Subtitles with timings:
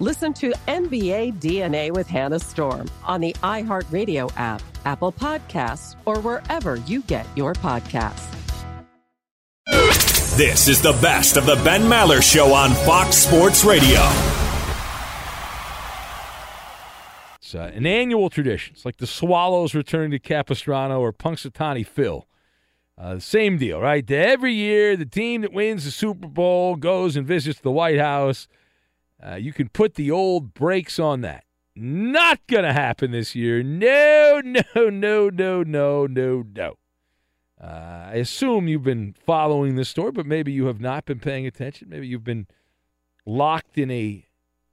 [0.00, 6.76] Listen to NBA DNA with Hannah Storm on the iHeartRadio app, Apple Podcasts, or wherever
[6.76, 8.32] you get your podcasts.
[10.36, 13.98] This is the best of the Ben Maller Show on Fox Sports Radio.
[17.40, 18.74] It's uh, an annual tradition.
[18.76, 22.24] It's like the Swallows returning to Capistrano or Punxsutawney Phil.
[22.96, 24.08] Uh, same deal, right?
[24.08, 28.46] Every year, the team that wins the Super Bowl goes and visits the White House.
[29.24, 31.44] Uh, you can put the old brakes on that.
[31.74, 33.62] Not going to happen this year.
[33.62, 36.74] No, no, no, no, no, no, no.
[37.60, 41.46] Uh, I assume you've been following this story, but maybe you have not been paying
[41.46, 41.88] attention.
[41.88, 42.46] Maybe you've been
[43.26, 44.24] locked in a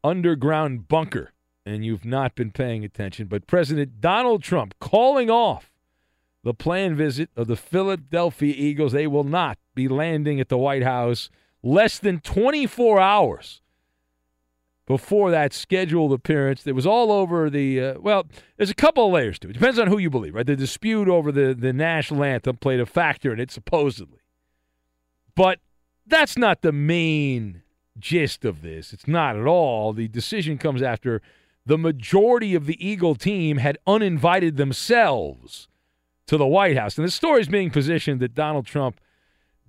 [0.03, 1.31] underground bunker
[1.65, 3.27] and you've not been paying attention.
[3.27, 5.71] But President Donald Trump calling off
[6.43, 8.91] the planned visit of the Philadelphia Eagles.
[8.91, 11.31] They will not be landing at the White House
[11.63, 13.61] less than 24 hours
[14.85, 16.65] before that scheduled appearance.
[16.67, 18.25] It was all over the, uh, well,
[18.57, 19.53] there's a couple of layers to it.
[19.53, 20.45] Depends on who you believe, right?
[20.45, 24.19] The dispute over the, the national anthem played a factor in it, supposedly.
[25.35, 25.59] But
[26.05, 27.63] that's not the main
[27.97, 28.93] gist of this.
[28.93, 29.93] It's not at all.
[29.93, 31.21] The decision comes after
[31.65, 35.67] the majority of the Eagle team had uninvited themselves
[36.27, 36.97] to the White House.
[36.97, 38.99] And the story is being positioned that Donald Trump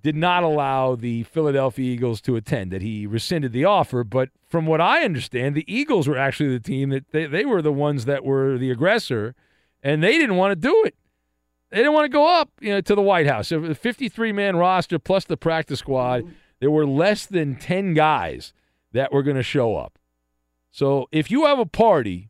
[0.07, 4.05] did not allow the Philadelphia Eagles to attend, that he rescinded the offer.
[4.05, 7.61] But from what I understand, the Eagles were actually the team that they, they were
[7.61, 9.35] the ones that were the aggressor,
[9.83, 10.95] and they didn't want to do it.
[11.71, 13.49] They didn't want to go up you know, to the White House.
[13.49, 16.23] The 53 man roster plus the practice squad,
[16.61, 18.53] there were less than 10 guys
[18.93, 19.99] that were going to show up.
[20.71, 22.29] So if you have a party,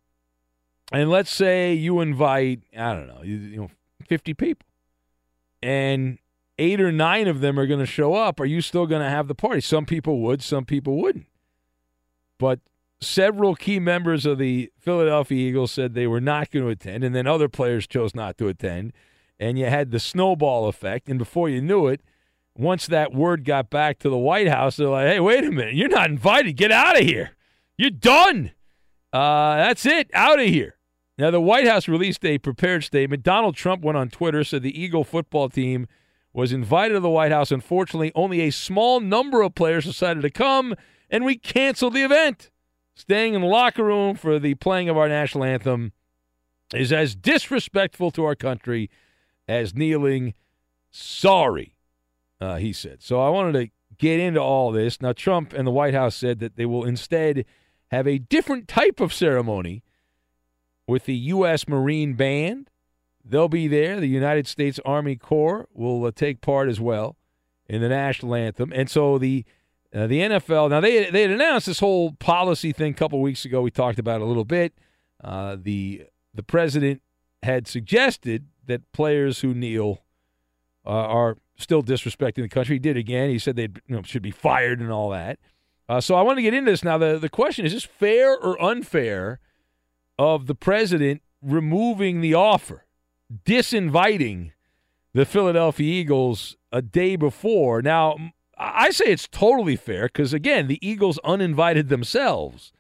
[0.92, 3.70] and let's say you invite, I don't know, you know,
[4.08, 4.66] 50 people
[5.62, 6.18] and
[6.60, 9.10] eight or nine of them are going to show up, are you still going to
[9.10, 9.62] have the party?
[9.62, 11.28] Some people would, some people wouldn't.
[12.40, 12.60] But
[13.00, 17.16] several key members of the Philadelphia Eagles said they were not going to attend, and
[17.16, 18.94] then other players chose not to attend.
[19.40, 21.10] And you had the snowball effect.
[21.10, 22.02] And before you knew it,
[22.56, 25.76] once that word got back to the White House, they're like, hey, wait a minute.
[25.76, 26.54] You're not invited.
[26.54, 27.32] Get out of here.
[27.78, 28.52] You're done.
[29.14, 30.10] Uh, that's it.
[30.14, 30.78] Out of here.
[31.20, 33.24] Now, the White House released a prepared statement.
[33.24, 35.88] Donald Trump went on Twitter, said the Eagle football team
[36.34, 37.52] was invited to the White House.
[37.52, 40.76] Unfortunately, only a small number of players decided to come,
[41.10, 42.52] and we canceled the event.
[42.96, 45.94] Staying in the locker room for the playing of our national anthem
[46.74, 48.90] is as disrespectful to our country
[49.48, 50.34] as kneeling.
[50.90, 51.76] Sorry,
[52.42, 53.04] uh, he said.
[53.04, 55.02] So I wanted to get into all this.
[55.02, 57.46] Now, Trump and the White House said that they will instead
[57.92, 59.84] have a different type of ceremony
[60.88, 61.68] with the U.S.
[61.68, 62.70] Marine Band.
[63.30, 64.00] They'll be there.
[64.00, 67.18] The United States Army Corps will uh, take part as well
[67.68, 68.72] in the national anthem.
[68.74, 69.46] And so the
[69.94, 73.46] uh, the NFL now they they had announced this whole policy thing a couple weeks
[73.46, 73.62] ago.
[73.62, 74.74] We talked about a little bit.
[75.24, 77.02] Uh, the the president
[77.44, 80.04] had suggested that players who kneel
[80.86, 82.76] uh, are still disrespecting the country.
[82.76, 83.30] He did again.
[83.30, 85.40] He said they you know, should be fired and all that.
[85.90, 86.98] Uh, so I want to get into this now.
[86.98, 89.40] The the question is: Is this fair or unfair
[90.20, 92.86] of the president removing the offer,
[93.46, 94.52] disinviting
[95.14, 97.82] the Philadelphia Eagles a day before?
[97.82, 98.18] Now
[98.58, 102.72] I say it's totally fair because again, the Eagles uninvited themselves,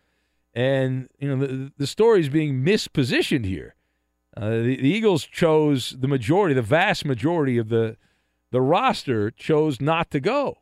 [0.54, 3.76] and you know the the story is being mispositioned here.
[4.36, 7.98] Uh, the, the Eagles chose the majority, the vast majority of the
[8.52, 10.60] the roster chose not to go.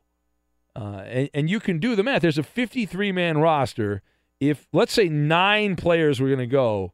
[0.75, 2.21] Uh, and, and you can do the math.
[2.21, 4.01] There's a 53 man roster.
[4.39, 6.91] If, let's say, nine players were going to go,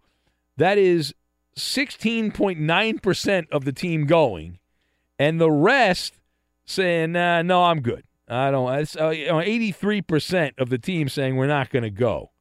[0.57, 1.15] that is
[1.61, 4.59] 16.9% of the team going,
[5.17, 6.19] and the rest
[6.65, 8.03] saying, nah, no, I'm good.
[8.27, 8.73] I don't.
[8.79, 12.31] It's uh, you know, 83% of the team saying we're not going to go.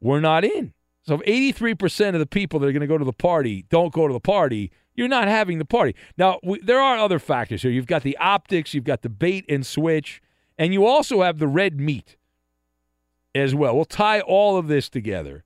[0.00, 0.72] We're not in.
[1.02, 3.92] So if 83% of the people that are going to go to the party don't
[3.92, 5.94] go to the party, you're not having the party.
[6.16, 7.70] Now, we, there are other factors here.
[7.70, 10.22] You've got the optics, you've got the bait and switch,
[10.58, 12.16] and you also have the red meat
[13.34, 13.76] as well.
[13.76, 15.44] We'll tie all of this together.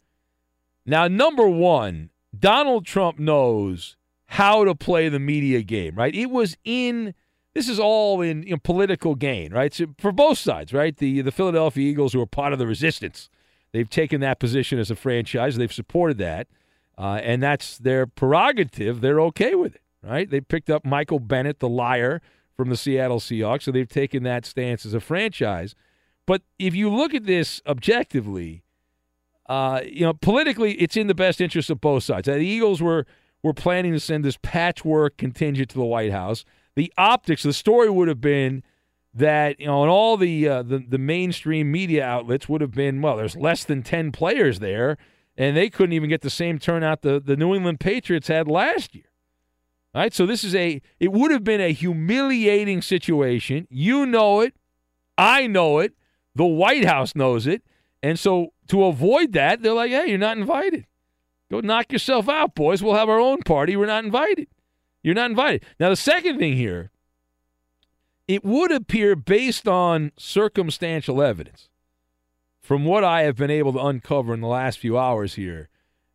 [0.87, 3.97] Now, number one, Donald Trump knows
[4.27, 6.15] how to play the media game, right?
[6.15, 7.15] It was in
[7.53, 9.75] this is all in political gain, right?
[9.75, 10.97] So for both sides, right?
[10.97, 13.29] The the Philadelphia Eagles, who are part of the resistance,
[13.73, 15.57] they've taken that position as a franchise.
[15.57, 16.47] They've supported that.
[16.97, 19.01] Uh, and that's their prerogative.
[19.01, 20.29] They're okay with it, right?
[20.29, 22.21] They picked up Michael Bennett, the liar
[22.57, 25.75] from the Seattle Seahawks, so they've taken that stance as a franchise.
[26.27, 28.63] But if you look at this objectively,
[29.51, 32.29] uh, you know, politically, it's in the best interest of both sides.
[32.29, 33.07] Uh, the Eagles were
[33.43, 36.45] were planning to send this patchwork contingent to the White House.
[36.77, 38.63] The optics, the story would have been
[39.15, 43.03] that you know, and all the, uh, the the mainstream media outlets would have been
[43.03, 43.17] well.
[43.17, 44.97] There's less than ten players there
[45.41, 48.95] and they couldn't even get the same turnout the, the New England Patriots had last
[48.95, 49.05] year.
[49.95, 53.67] All right, so this is a it would have been a humiliating situation.
[53.71, 54.55] You know it,
[55.17, 55.95] I know it,
[56.35, 57.63] the White House knows it,
[58.03, 60.87] and so to avoid that, they're like, "Hey, you're not invited.
[61.51, 62.83] Go knock yourself out, boys.
[62.83, 63.77] We'll have our own party.
[63.77, 64.49] We're not invited.
[65.03, 66.91] You're not invited." Now, the second thing here,
[68.29, 71.69] it would appear based on circumstantial evidence
[72.61, 75.69] from what I have been able to uncover in the last few hours here,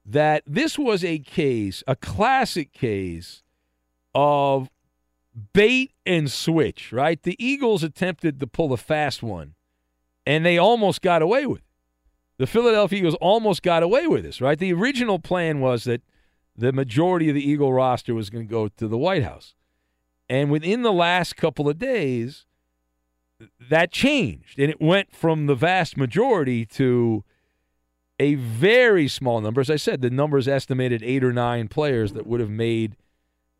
[0.06, 3.44] that this was a case, a classic case
[4.14, 4.70] of
[5.52, 7.22] bait and switch, right?
[7.22, 9.56] The Eagles attempted to pull a fast one,
[10.26, 11.65] and they almost got away with it.
[12.38, 14.60] The Philadelphia Eagles almost got away with this, right?
[14.60, 16.02] The original plan was that
[16.56, 19.56] the majority of the Eagle roster was going to go to the White House.
[20.30, 22.46] And within the last couple of days,
[23.70, 27.24] that changed and it went from the vast majority to
[28.20, 29.62] a very small number.
[29.62, 32.96] As I said, the numbers estimated eight or nine players that would have made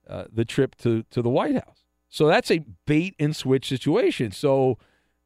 [0.10, 1.84] uh, the trip to, to the White House.
[2.08, 4.32] So that's a bait and switch situation.
[4.32, 4.78] So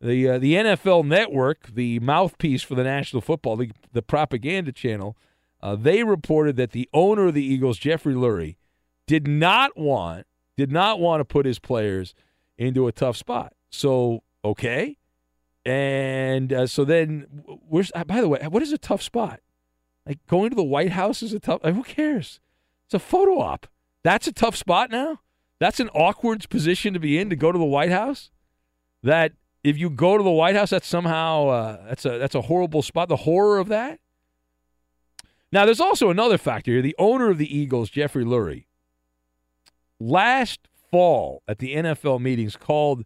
[0.01, 5.17] the uh, the NFL Network, the mouthpiece for the National Football League, the propaganda channel,
[5.61, 8.55] uh, they reported that the owner of the Eagles, Jeffrey Lurie,
[9.07, 10.25] did not want
[10.57, 12.13] did not want to put his players
[12.57, 13.53] into a tough spot.
[13.69, 14.97] So Okay.
[15.65, 19.41] And uh, so then, where's, uh, by the way, what is a tough spot?
[20.05, 22.39] Like going to the White House is a tough, Like, who cares?
[22.85, 23.67] It's a photo op.
[24.03, 25.19] That's a tough spot now.
[25.59, 28.31] That's an awkward position to be in to go to the White House.
[29.03, 32.41] That if you go to the White House, that's somehow uh, that's a that's a
[32.41, 33.09] horrible spot.
[33.09, 33.99] The horror of that.
[35.51, 36.81] Now, there's also another factor here.
[36.81, 38.65] The owner of the Eagles, Jeffrey Lurie,
[39.99, 43.03] last fall at the NFL meetings called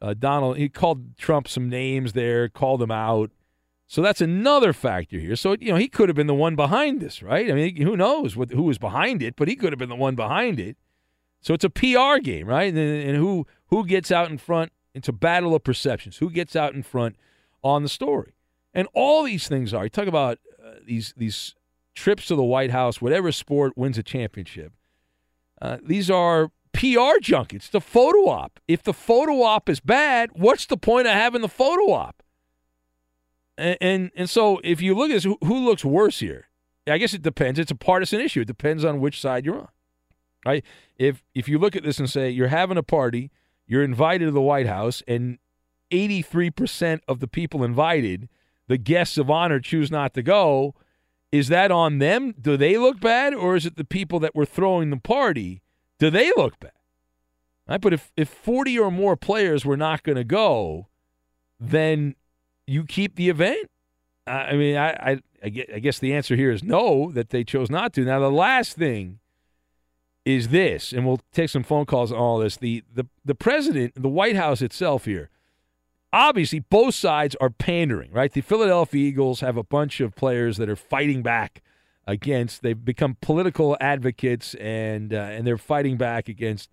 [0.00, 3.30] uh, Donald, he called Trump some names there, called him out.
[3.86, 5.36] So that's another factor here.
[5.36, 7.50] So, you know, he could have been the one behind this, right?
[7.50, 9.94] I mean, who knows what, who was behind it, but he could have been the
[9.94, 10.76] one behind it.
[11.40, 12.72] So it's a PR game, right?
[12.72, 14.72] And, and who who gets out in front?
[14.94, 16.18] It's a battle of perceptions.
[16.18, 17.16] Who gets out in front
[17.62, 18.34] on the story?
[18.72, 19.84] And all these things are.
[19.84, 21.54] You talk about uh, these these
[21.94, 24.72] trips to the White House, whatever sport wins a championship.
[25.60, 28.60] Uh, these are PR junkets, the photo op.
[28.66, 32.22] If the photo op is bad, what's the point of having the photo op?
[33.56, 36.48] And and, and so if you look at this, who, who looks worse here?
[36.86, 37.58] I guess it depends.
[37.58, 38.42] It's a partisan issue.
[38.42, 39.68] It depends on which side you're on.
[40.44, 40.64] Right?
[40.98, 43.30] If if you look at this and say you're having a party,
[43.66, 45.38] you're invited to the White House, and
[45.90, 48.28] 83% of the people invited,
[48.68, 50.74] the guests of honor choose not to go.
[51.32, 52.34] Is that on them?
[52.40, 53.34] Do they look bad?
[53.34, 55.62] Or is it the people that were throwing the party?
[55.98, 56.72] Do they look bad?
[57.68, 57.80] Right?
[57.80, 60.88] But if, if 40 or more players were not going to go,
[61.58, 62.14] then
[62.66, 63.70] you keep the event.
[64.26, 67.92] I mean, I, I, I guess the answer here is no, that they chose not
[67.94, 68.04] to.
[68.04, 69.18] Now, the last thing
[70.24, 72.56] is this, and we'll take some phone calls on all this.
[72.56, 75.30] The, the, the president, the White House itself here,
[76.12, 78.32] obviously both sides are pandering, right?
[78.32, 81.62] The Philadelphia Eagles have a bunch of players that are fighting back
[82.06, 82.62] against.
[82.62, 86.70] They've become political advocates, and uh, and they're fighting back against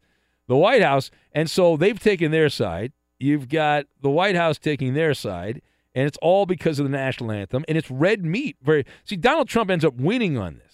[0.48, 2.94] the White House, and so they've taken their side.
[3.20, 5.62] You've got the White House taking their side,
[5.94, 8.58] and it's all because of the national anthem, and it's red meat.
[8.62, 10.71] Very see, Donald Trump ends up winning on this,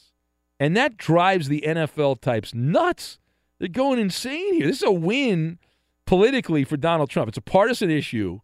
[0.59, 3.19] and that drives the NFL types nuts.
[3.59, 4.67] They're going insane here.
[4.67, 5.59] This is a win
[6.05, 7.29] politically for Donald Trump.
[7.29, 8.39] It's a partisan issue,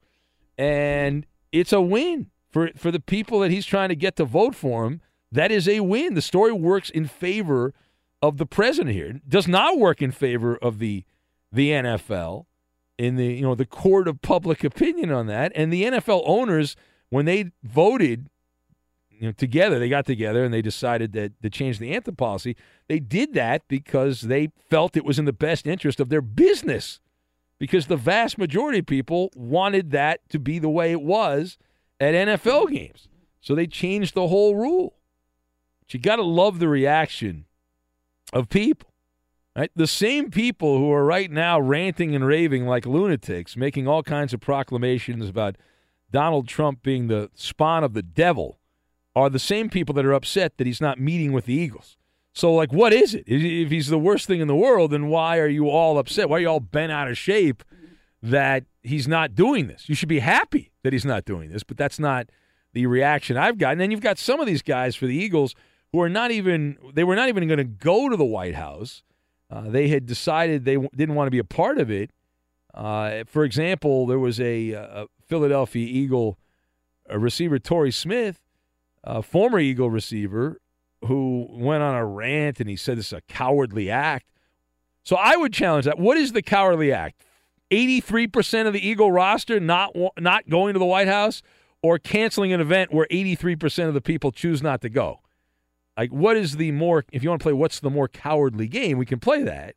[0.58, 4.56] and it's a win for for the people that he's trying to get to vote
[4.56, 5.02] for him.
[5.32, 6.14] That is a win.
[6.14, 7.74] The story works in favor
[8.22, 9.08] of the president here.
[9.08, 11.04] It does not work in favor of the
[11.52, 12.46] the NFL
[12.98, 15.52] in the you know the court of public opinion on that.
[15.56, 16.76] And the NFL owners,
[17.10, 18.30] when they voted
[19.20, 22.56] you know, together, they got together and they decided that to change the anthem policy.
[22.88, 27.00] They did that because they felt it was in the best interest of their business.
[27.60, 31.58] Because the vast majority of people wanted that to be the way it was
[32.00, 33.08] at NFL games.
[33.40, 34.96] So they changed the whole rule.
[35.80, 37.46] But you got to love the reaction
[38.34, 38.90] of people.
[39.56, 39.72] Right?
[39.76, 44.34] The same people who are right now ranting and raving like lunatics, making all kinds
[44.34, 45.58] of proclamations about
[46.12, 48.60] Donald Trump being the spawn of the devil,
[49.16, 51.98] are the same people that are upset that he's not meeting with the Eagles.
[52.34, 53.26] So, like, what is it?
[53.28, 56.30] If he's the worst thing in the world, then why are you all upset?
[56.30, 57.64] Why are you all bent out of shape
[58.24, 59.88] that he's not doing this?
[59.88, 62.30] You should be happy that he's not doing this, but that's not
[62.74, 63.74] the reaction I've gotten.
[63.74, 65.54] And then you've got some of these guys for the Eagles
[65.92, 69.04] who are not even, they were not even going to go to the White House
[69.54, 72.10] uh, they had decided they w- didn't want to be a part of it.
[72.74, 76.40] Uh, for example, there was a, a Philadelphia Eagle
[77.10, 78.40] a receiver, Torrey Smith,
[79.04, 80.60] a former Eagle receiver,
[81.06, 84.28] who went on a rant and he said this is a cowardly act.
[85.04, 86.00] So I would challenge that.
[86.00, 87.22] What is the cowardly act?
[87.72, 91.42] 83% of the Eagle roster not not going to the White House
[91.82, 95.20] or canceling an event where 83% of the people choose not to go?
[95.98, 98.98] like what is the more if you want to play what's the more cowardly game
[98.98, 99.76] we can play that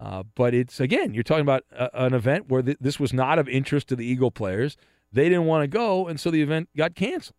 [0.00, 3.38] uh, but it's again you're talking about a, an event where th- this was not
[3.38, 4.76] of interest to the eagle players
[5.12, 7.36] they didn't want to go and so the event got canceled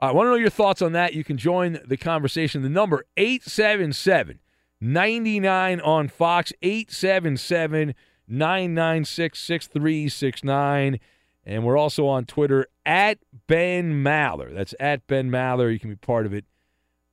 [0.00, 3.04] i want to know your thoughts on that you can join the conversation the number
[3.16, 4.40] 877
[4.80, 7.94] 99 on fox 877
[8.26, 11.00] 996 6369
[11.46, 15.96] and we're also on twitter at ben maller that's at ben maller you can be
[15.96, 16.44] part of it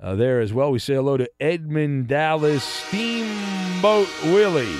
[0.02, 0.72] uh, there as well.
[0.72, 4.80] We say hello to Edmund Dallas Steamboat Willie.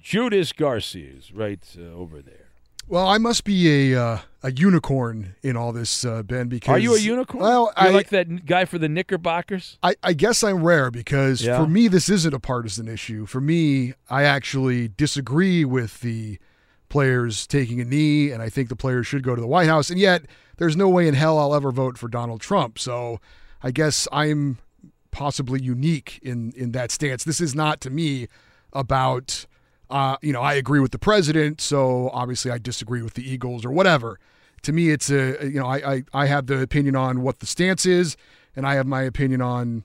[0.00, 2.45] Judas Garcia is right uh, over there.
[2.88, 6.48] Well, I must be a uh, a unicorn in all this, uh, Ben.
[6.48, 7.42] Because are you a unicorn?
[7.42, 9.78] Well, You're I like that guy for the Knickerbockers.
[9.82, 11.58] I, I guess I'm rare because Yeah.
[11.58, 13.26] for me this isn't a partisan issue.
[13.26, 16.38] For me, I actually disagree with the
[16.88, 19.90] players taking a knee, and I think the players should go to the White House.
[19.90, 20.22] And yet,
[20.58, 22.78] there's no way in hell I'll ever vote for Donald Trump.
[22.78, 23.20] So,
[23.62, 24.58] I guess I'm
[25.10, 27.24] possibly unique in in that stance.
[27.24, 28.28] This is not to me
[28.72, 29.46] about
[29.90, 33.64] uh, you know, I agree with the president, so obviously I disagree with the Eagles
[33.64, 34.18] or whatever.
[34.62, 37.46] To me, it's a you know, I I, I have the opinion on what the
[37.46, 38.16] stance is,
[38.56, 39.84] and I have my opinion on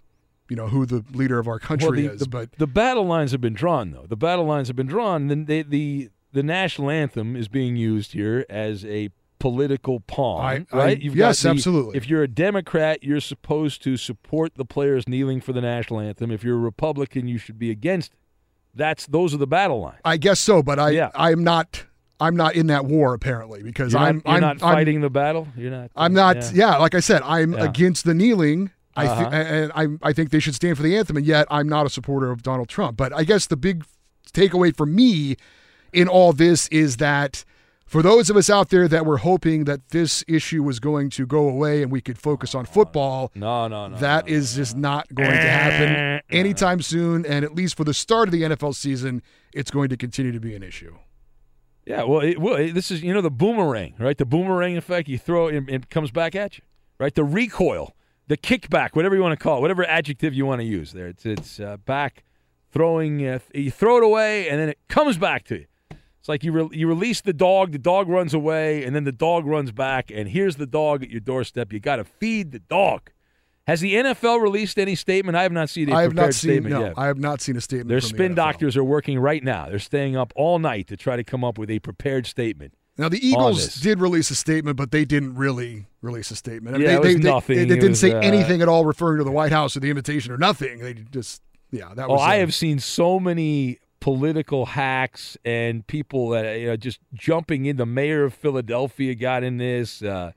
[0.50, 2.20] you know who the leader of our country Well, the, is.
[2.22, 4.06] the, but the battle lines have been drawn, though.
[4.08, 5.28] The battle lines have been drawn.
[5.28, 10.76] Then they, the the national anthem is being used here as a political pawn, I-
[10.76, 11.02] I- right?
[11.02, 11.98] You've yes, got the- absolutely.
[11.98, 16.32] If you're a Democrat, you're supposed to support the players kneeling for the national anthem.
[16.32, 18.18] If you're a Republican, you should be against it.
[18.76, 20.00] That's those are the battle lines.
[20.06, 20.62] I guess so.
[20.64, 21.10] But I Yeah.
[21.16, 21.84] I'm not
[22.20, 25.10] I'm not in that war apparently because You're I'm you're I'm, not I'm- fighting the
[25.10, 25.48] battle.
[25.58, 25.92] You're not.
[25.96, 26.52] I'm not.
[26.54, 26.78] Yeah.
[26.78, 27.66] like I said, I'm Yeah.
[27.66, 28.72] against the kneeling.
[28.96, 29.30] I Uh-huh.
[29.32, 31.90] and I I think they should stand for the anthem, and yet I'm not a
[31.90, 32.98] supporter of Donald Trump.
[32.98, 33.84] But I guess the big
[34.34, 35.36] takeaway for me
[35.94, 37.44] in all this is that
[37.92, 41.26] for those of us out there that were hoping that this issue was going to
[41.28, 43.98] go away and we could focus on football, No, no, no.
[43.98, 47.26] that no, is just not going to happen anytime soon.
[47.26, 49.22] And at least for the start of the NFL season,
[49.54, 50.96] it's going to continue to be an issue.
[51.86, 54.18] Yeah, well, it, well, it- this is you know the boomerang, right?
[54.18, 55.10] The boomerang effect.
[55.10, 56.64] You throw it, it comes back at you,
[57.00, 57.14] right?
[57.14, 57.94] The recoil,
[58.28, 60.94] the kickback, whatever you want to call it, whatever adjective you want to use.
[60.94, 62.24] There, it's it's uh, back
[62.72, 63.28] throwing.
[63.28, 65.66] Uh, you throw it away, and then it comes back to you.
[66.22, 69.12] It's like you re- you release the dog, the dog runs away, and then the
[69.12, 71.74] dog runs back, and here's the dog at your doorstep.
[71.74, 73.10] You got to feed the dog.
[73.66, 75.36] Has the NFL released any statement?
[75.36, 76.94] I have not seen a I have prepared not seen statement no, yet.
[76.96, 77.90] I have not seen a statement.
[77.90, 78.36] Their the spin NFL.
[78.36, 79.68] doctors are working right now.
[79.68, 82.76] They're staying up all night to try to come up with a prepared statement.
[83.00, 86.78] Now the Eagles did release a statement, but they didn't really release a statement.
[86.80, 87.56] Yeah, they, it was they, they- nothing.
[87.58, 89.80] They, It didn't was, say uh, anything at all referring to the White House or
[89.80, 90.80] the invitation or nothing.
[90.80, 92.22] They just yeah, that Oh, was.
[92.22, 97.66] I uh, have seen so many political hacks and people that you know just jumping
[97.66, 97.78] in.
[97.78, 100.02] The mayor of Philadelphia got in this.
[100.04, 100.34] Uh,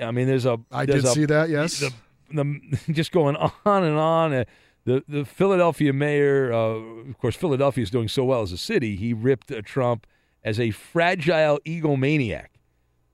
[0.00, 1.50] I mean, there's a I there's did a- see that.
[1.50, 1.80] Yes.
[1.80, 1.92] the,
[2.32, 4.32] the just going on and on.
[4.32, 4.44] Uh,
[4.86, 8.96] the the Philadelphia mayor, uh, of course, Philadelphia is doing so well as a city.
[8.96, 10.06] He ripped uh, Trump
[10.42, 12.48] as a fragile egomaniac,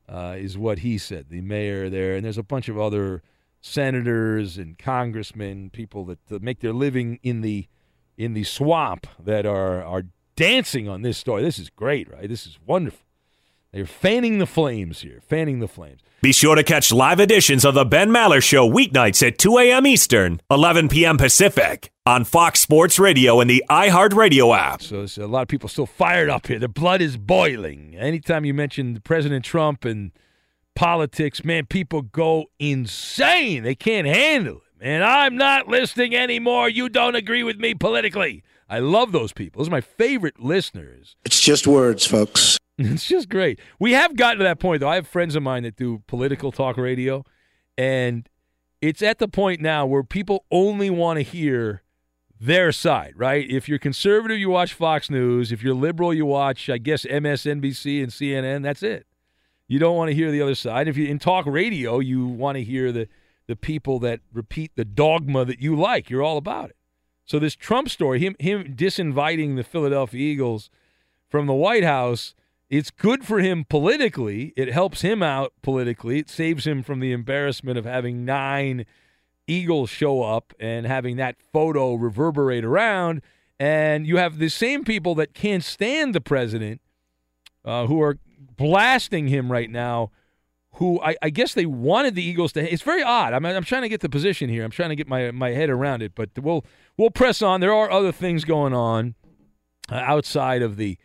[0.08, 1.26] uh, is what he said.
[1.30, 3.22] The mayor there, and there's a bunch of other
[3.60, 7.68] senators and congressmen, people that, that make their living in the
[8.20, 10.04] in the swamp that are are
[10.36, 11.42] dancing on this story.
[11.42, 12.28] This is great, right?
[12.28, 13.00] This is wonderful.
[13.72, 16.00] They're fanning the flames here, fanning the flames.
[16.20, 19.86] Be sure to catch live editions of The Ben Maller Show weeknights at 2 a.m.
[19.86, 21.16] Eastern, 11 p.m.
[21.16, 24.82] Pacific on Fox Sports Radio and the iHeartRadio app.
[24.82, 26.58] So there's a lot of people still fired up here.
[26.58, 27.96] The blood is boiling.
[27.96, 30.10] Anytime you mention President Trump and
[30.74, 33.62] politics, man, people go insane.
[33.62, 34.69] They can't handle it.
[34.80, 36.70] Man, I'm not listening anymore.
[36.70, 38.42] You don't agree with me politically.
[38.66, 39.60] I love those people.
[39.60, 41.16] Those are my favorite listeners.
[41.24, 42.56] It's just words, folks.
[42.82, 43.60] It's just great.
[43.78, 44.88] We have gotten to that point, though.
[44.88, 47.26] I have friends of mine that do political talk radio,
[47.76, 48.26] and
[48.80, 51.82] it's at the point now where people only want to hear
[52.40, 53.46] their side, right?
[53.50, 55.52] If you're conservative, you watch Fox News.
[55.52, 58.62] If you're liberal, you watch, I guess, MSNBC and CNN.
[58.62, 59.06] That's it.
[59.68, 60.88] You don't want to hear the other side.
[60.88, 63.08] If you in talk radio, you want to hear the
[63.50, 66.08] the people that repeat the dogma that you like.
[66.08, 66.76] You're all about it.
[67.26, 70.70] So this Trump story, him him disinviting the Philadelphia Eagles
[71.28, 72.34] from the White House,
[72.70, 74.52] it's good for him politically.
[74.56, 76.18] It helps him out politically.
[76.18, 78.86] It saves him from the embarrassment of having nine
[79.46, 83.22] Eagles show up and having that photo reverberate around.
[83.58, 86.80] And you have the same people that can't stand the president
[87.64, 88.18] uh, who are
[88.56, 90.12] blasting him right now.
[90.80, 92.72] Who I, I guess they wanted the Eagles to.
[92.72, 93.34] It's very odd.
[93.34, 94.64] I'm, I'm trying to get the position here.
[94.64, 96.14] I'm trying to get my my head around it.
[96.14, 96.64] But we'll
[96.96, 97.60] we'll press on.
[97.60, 99.14] There are other things going on
[99.92, 100.96] uh, outside of the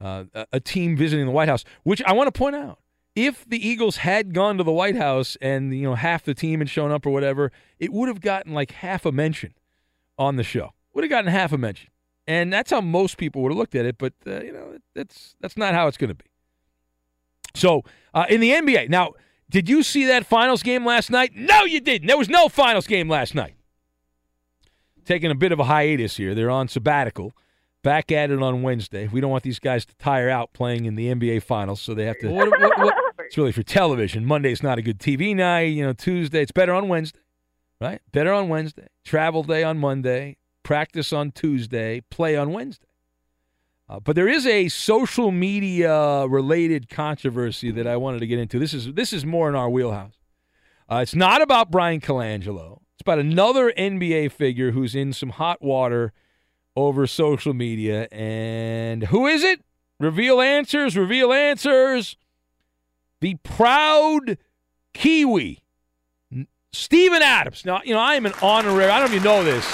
[0.00, 2.78] uh, a- team visiting the White House, which I want to point out.
[3.16, 6.60] If the Eagles had gone to the White House and you know half the team
[6.60, 7.50] had shown up or whatever,
[7.80, 9.52] it would have gotten like half a mention
[10.16, 10.74] on the show.
[10.94, 11.90] Would have gotten half a mention,
[12.28, 13.98] and that's how most people would have looked at it.
[13.98, 16.24] But uh, you know, that's that's not how it's going to be.
[17.58, 17.82] So
[18.14, 19.12] uh, in the NBA, now,
[19.50, 21.32] did you see that finals game last night?
[21.34, 22.06] No, you didn't.
[22.06, 23.54] There was no finals game last night.
[25.04, 26.34] Taking a bit of a hiatus here.
[26.34, 27.32] They're on sabbatical.
[27.82, 29.08] Back at it on Wednesday.
[29.08, 32.04] We don't want these guys to tire out playing in the NBA finals, so they
[32.04, 32.28] have to.
[32.30, 34.24] What- what- what- it's really for television.
[34.24, 35.72] Monday's not a good TV night.
[35.74, 37.20] You know, Tuesday it's better on Wednesday,
[37.80, 38.00] right?
[38.10, 38.86] Better on Wednesday.
[39.04, 40.38] Travel day on Monday.
[40.62, 42.00] Practice on Tuesday.
[42.10, 42.86] Play on Wednesday.
[43.88, 48.58] Uh, but there is a social media related controversy that I wanted to get into.
[48.58, 50.18] This is this is more in our wheelhouse.
[50.90, 52.80] Uh, it's not about Bryan Colangelo.
[52.94, 56.12] It's about another NBA figure who's in some hot water
[56.76, 58.08] over social media.
[58.12, 59.62] And who is it?
[59.98, 60.96] Reveal answers.
[60.96, 62.16] Reveal answers.
[63.20, 64.38] The proud
[64.94, 65.62] Kiwi,
[66.72, 67.64] Steven Adams.
[67.64, 69.64] Now, you know, I am an honorary, I don't even know this,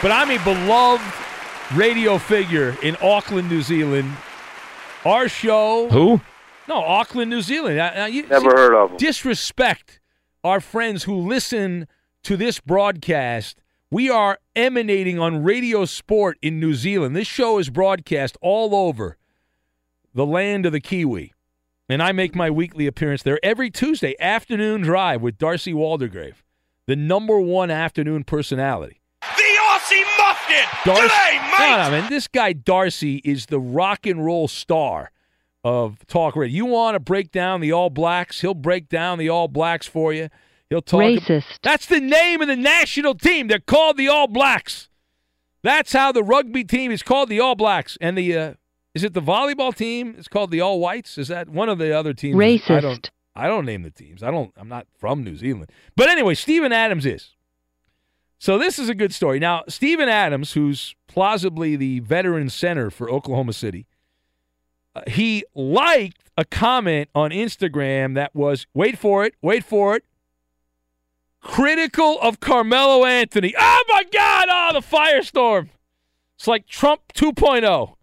[0.00, 1.21] but I'm a beloved
[1.74, 4.10] radio figure in Auckland, New Zealand.
[5.04, 5.88] Our show.
[5.90, 6.20] Who?
[6.68, 7.76] No, Auckland, New Zealand.
[7.76, 8.96] Now, now you, Never heard of 'em.
[8.96, 10.00] Disrespect
[10.44, 11.88] our friends who listen
[12.22, 13.60] to this broadcast.
[13.90, 17.14] We are emanating on Radio Sport in New Zealand.
[17.16, 19.18] This show is broadcast all over
[20.14, 21.32] the land of the Kiwi.
[21.88, 26.36] And I make my weekly appearance there every Tuesday afternoon drive with D'Arcy Waldegrave,
[26.86, 29.01] the number one afternoon personality.
[30.52, 31.58] The Aussie muffed it D'Arcy, today, mate.
[31.58, 32.10] No, no, man.
[32.10, 35.10] This guy D'Arcy is the rock and roll star
[35.64, 36.56] of talk radio.
[36.56, 38.40] You want to break down the All Blacks?
[38.40, 40.28] He'll break down the All Blacks for you.
[40.68, 41.00] He'll talk.
[41.00, 41.58] Racist.
[41.62, 43.48] That's the name of the national team.
[43.48, 44.88] They're called the All Blacks.
[45.62, 47.96] That's how the rugby team is called the All Blacks.
[48.00, 48.54] And the uh,
[48.94, 50.16] Is it the volleyball team?
[50.18, 51.18] It's called the All Whites.
[51.18, 52.36] Is that one of the other teams?
[52.36, 52.70] Racist.
[52.70, 53.10] I don't.
[53.34, 54.22] I don't name the teams.
[54.22, 54.52] I don't.
[54.56, 55.70] I'm not from New Zealand.
[55.96, 57.30] But anyway, Steven Adams is.
[58.42, 59.38] So this is a good story.
[59.38, 63.86] Now, Steven Adams, who's plausibly the veteran center for Oklahoma City,
[64.96, 70.04] uh, he liked a comment on Instagram that was wait for it, wait for it,
[71.40, 73.54] critical of Carmelo Anthony.
[73.56, 74.48] Oh my God!
[74.50, 75.68] Oh, the firestorm.
[76.34, 77.94] It's like Trump 2.0.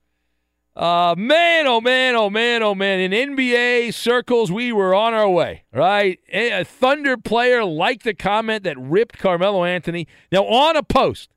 [0.79, 3.01] Uh, man, oh man, oh man, oh man.
[3.01, 6.17] In NBA circles, we were on our way, right?
[6.31, 10.07] A Thunder player liked the comment that ripped Carmelo Anthony.
[10.31, 11.31] Now, on a post,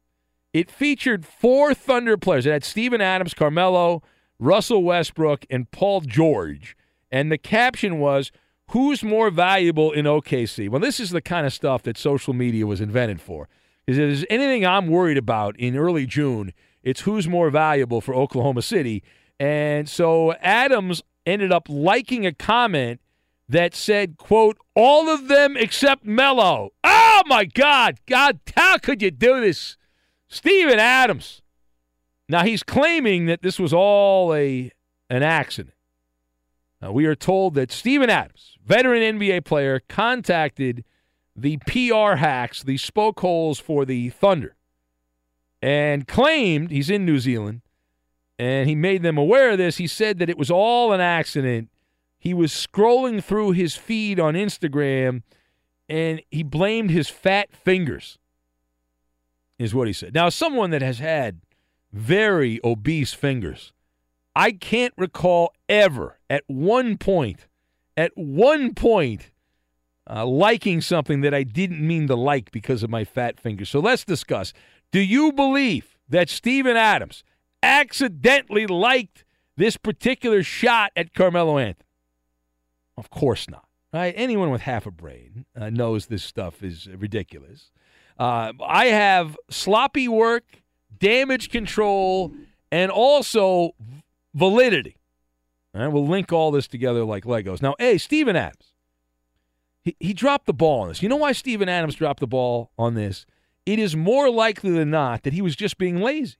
[0.53, 2.47] it featured four Thunder players.
[2.47, 4.05] It had Steven Adams, Carmelo,
[4.39, 6.77] Russell Westbrook, and Paul George.
[7.11, 8.31] And the caption was,
[8.69, 10.69] Who's more valuable in OKC?
[10.69, 13.49] Well, this is the kind of stuff that social media was invented for.
[13.89, 16.53] Is if there's anything I'm worried about in early June,
[16.85, 19.03] it's who's more valuable for Oklahoma City.
[19.43, 23.01] And so Adams ended up liking a comment
[23.49, 26.71] that said, quote, all of them except Melo.
[26.85, 27.99] Oh my God.
[28.07, 29.77] God, how could you do this?
[30.29, 31.43] Steven Adams.
[32.29, 34.71] Now he's claiming that this was all a
[35.11, 35.75] an accident.
[36.81, 40.85] Now, we are told that Steven Adams, veteran NBA player, contacted
[41.35, 44.55] the PR hacks, the spoke holes for the Thunder,
[45.61, 47.62] and claimed he's in New Zealand
[48.43, 49.77] and he made them aware of this.
[49.77, 51.71] He said that it was all an accident.
[52.19, 55.23] He was scrolling through his feed on Instagram
[55.89, 58.19] and he blamed his fat fingers,
[59.61, 60.13] is what he said.
[60.13, 61.43] Now, someone that has had
[61.93, 63.73] very obese fingers,
[64.35, 67.47] I can't recall ever at one point,
[67.97, 69.31] at one point,
[70.11, 73.71] uh, liking something that I didn't mean to like because of my fat fingers.
[73.71, 74.53] So let's discuss.
[74.91, 77.23] Do you believe that Steven Adams
[77.63, 79.25] accidentally liked
[79.57, 81.89] this particular shot at Carmelo Anthony?
[82.97, 83.67] Of course not.
[83.93, 84.15] Right?
[84.17, 87.71] Anyone with half a brain uh, knows this stuff is ridiculous.
[88.19, 90.45] Uh, I have sloppy work,
[90.99, 92.33] damage control,
[92.71, 93.73] and also
[94.35, 94.97] validity.
[95.75, 97.63] All right, we'll link all this together like Legos.
[97.63, 98.73] Now, hey, Steven Adams.
[99.83, 101.03] He, he dropped the ball on this.
[101.03, 103.27] You know why Steven Adams dropped the ball on this?
[103.67, 106.37] It is more likely than not that he was just being lazy.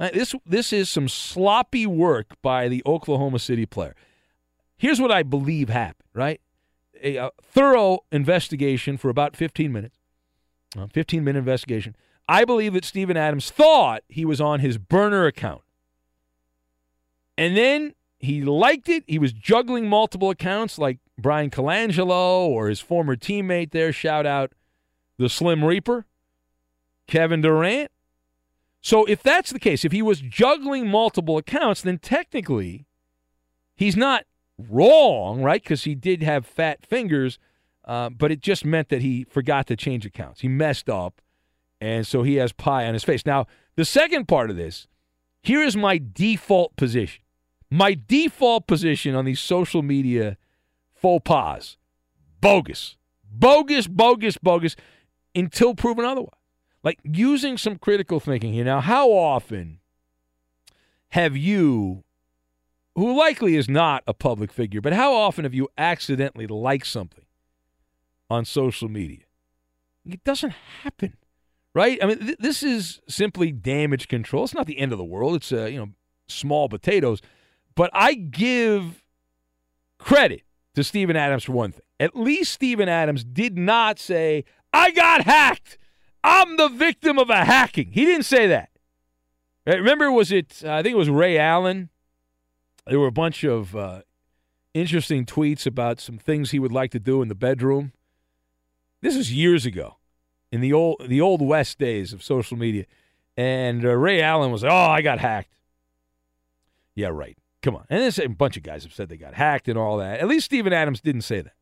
[0.00, 3.94] Right, this this is some sloppy work by the Oklahoma City player.
[4.76, 6.08] Here's what I believe happened.
[6.14, 6.40] Right,
[7.02, 9.96] a, a thorough investigation for about 15 minutes.
[10.76, 11.96] Uh, 15 minute investigation.
[12.28, 15.62] I believe that Steven Adams thought he was on his burner account.
[17.38, 19.04] And then he liked it.
[19.06, 23.92] He was juggling multiple accounts like Bryan Colangelo or his former teammate there.
[23.92, 24.52] Shout out
[25.18, 26.04] the Slim Reaper,
[27.06, 27.90] Kevin Durant.
[28.80, 32.86] So if that's the case, if he was juggling multiple accounts, then technically
[33.74, 34.24] he's not
[34.58, 35.62] wrong, right?
[35.62, 37.38] Because he did have fat fingers,
[37.84, 40.40] uh, but it just meant that he forgot to change accounts.
[40.40, 41.20] He messed up,
[41.80, 43.26] and so he has pie on his face.
[43.26, 44.86] Now, the second part of this,
[45.42, 47.22] here is my default position.
[47.70, 50.36] My default position on these social media
[50.94, 51.76] faux pas
[52.40, 52.96] bogus,
[53.30, 54.76] bogus, bogus, bogus,
[55.34, 56.37] until proven otherwise.
[56.82, 58.64] Like using some critical thinking here.
[58.64, 59.80] Now, how often
[61.10, 62.04] have you,
[62.94, 67.24] who likely is not a public figure, but how often have you accidentally liked something
[68.30, 69.24] on social media?
[70.06, 71.16] It doesn't happen,
[71.74, 71.98] right?
[72.02, 74.44] I mean, th- this is simply damage control.
[74.44, 75.34] It's not the end of the world.
[75.34, 75.88] It's uh, you know
[76.28, 77.20] small potatoes,
[77.74, 79.04] but I give
[79.98, 80.42] credit
[80.74, 81.82] to Steven Adams for one thing.
[82.00, 85.76] At least Steven Adams did not say, "I got hacked."
[86.28, 87.92] I'm the victim of a hacking.
[87.92, 88.70] He didn't say that.
[89.66, 91.88] Remember, was it, uh, I think it was Ray Allen?
[92.86, 94.02] There were a bunch of uh,
[94.74, 97.92] interesting tweets about some things he would like to do in the bedroom.
[99.00, 99.96] This was years ago
[100.50, 102.84] in the old, the old West days of social media.
[103.36, 105.54] And uh, Ray Allen was oh, I got hacked.
[106.94, 107.38] Yeah, right.
[107.62, 107.84] Come on.
[107.88, 110.20] And a bunch of guys have said they got hacked and all that.
[110.20, 111.54] At least Steven Adams didn't say that.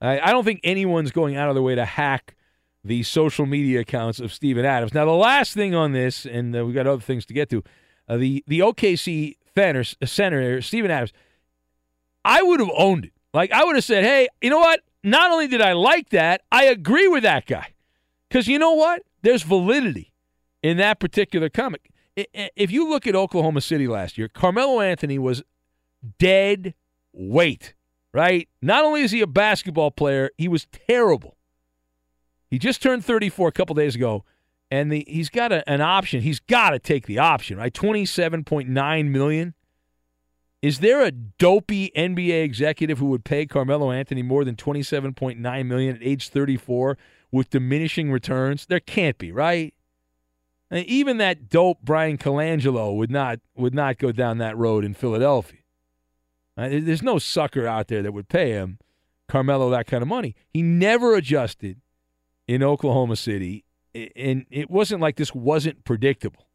[0.00, 2.36] I, I don't think anyone's going out of their way to hack
[2.84, 4.94] the social media accounts of Steven Adams.
[4.94, 7.62] Now, the last thing on this, and uh, we've got other things to get to,
[8.08, 11.12] uh, the the OKC center, center Steven Adams,
[12.24, 13.12] I would have owned it.
[13.32, 14.80] Like I would have said, "Hey, you know what?
[15.04, 17.68] Not only did I like that, I agree with that guy."
[18.28, 19.02] Because you know what?
[19.22, 20.12] There's validity
[20.62, 21.90] in that particular comic.
[22.16, 25.42] If you look at Oklahoma City last year, Carmelo Anthony was
[26.18, 26.74] dead
[27.12, 27.74] weight,
[28.12, 28.48] right?
[28.60, 31.36] Not only is he a basketball player, he was terrible.
[32.52, 34.26] He just turned 34 a couple days ago,
[34.70, 36.20] and the, he's got a, an option.
[36.20, 37.72] He's got to take the option, right?
[37.72, 39.54] 27.9 million.
[40.60, 45.14] Is there a dopey NBA executive who would pay Carmelo Anthony more than twenty seven
[45.14, 46.98] point nine million at age thirty four
[47.32, 48.66] with diminishing returns?
[48.66, 49.74] There can't be, right?
[50.70, 54.94] And even that dope Bryan Colangelo would not would not go down that road in
[54.94, 55.60] Philadelphia.
[56.56, 58.78] Uh, There's no sucker out there that would pay him
[59.26, 60.36] Carmelo that kind of money.
[60.48, 61.81] He never adjusted
[62.52, 66.46] in Oklahoma City, and it wasn't like this wasn't predictable.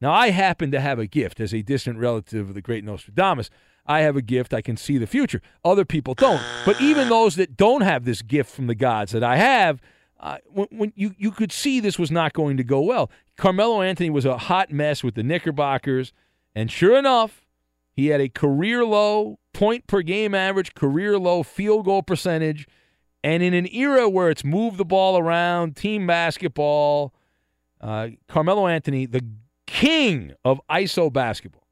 [0.00, 3.48] Now, I happen to have a gift as a distant relative of the great Nostradamus.
[3.86, 4.52] I have a gift.
[4.52, 5.40] I can see the future.
[5.64, 6.42] Other people don't.
[6.64, 9.80] But even those that don't have this gift from the gods that I have,
[10.18, 13.08] uh, when, when you, you could see this was not going to go well.
[13.36, 16.12] Carmelo Anthony was a hot mess with the Knickerbockers.
[16.56, 17.46] And sure enough,
[17.92, 22.66] he had a career low point per game average, career low field goal percentage.
[23.22, 27.14] And in an era where it's move the ball around, team basketball,
[27.80, 29.24] uh, Carmelo Anthony, the
[29.66, 31.66] king of ISO basketball.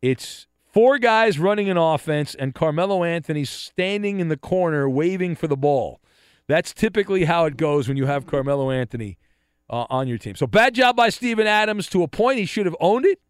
[0.00, 5.48] It's four guys running an offense and Carmelo Anthony standing in the corner waving for
[5.48, 6.00] the ball.
[6.48, 9.18] That's typically how it goes when you have Carmelo Anthony
[9.68, 10.36] uh, on your team.
[10.36, 11.88] So bad job by Steven Adams.
[11.88, 13.20] To a point, he should have owned it.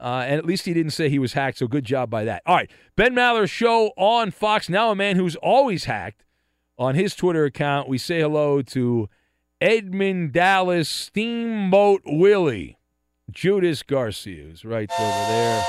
[0.00, 2.42] Uh, and at least he didn't say he was hacked, so good job by that.
[2.44, 4.68] All right, Ben Maller show on Fox.
[4.68, 6.24] Now a man who's always hacked
[6.82, 7.88] on his Twitter account.
[7.88, 9.08] We say hello to
[9.60, 12.76] Edmund Dallas Steamboat Willie.
[13.30, 15.64] Judas Garcia, who's right over there.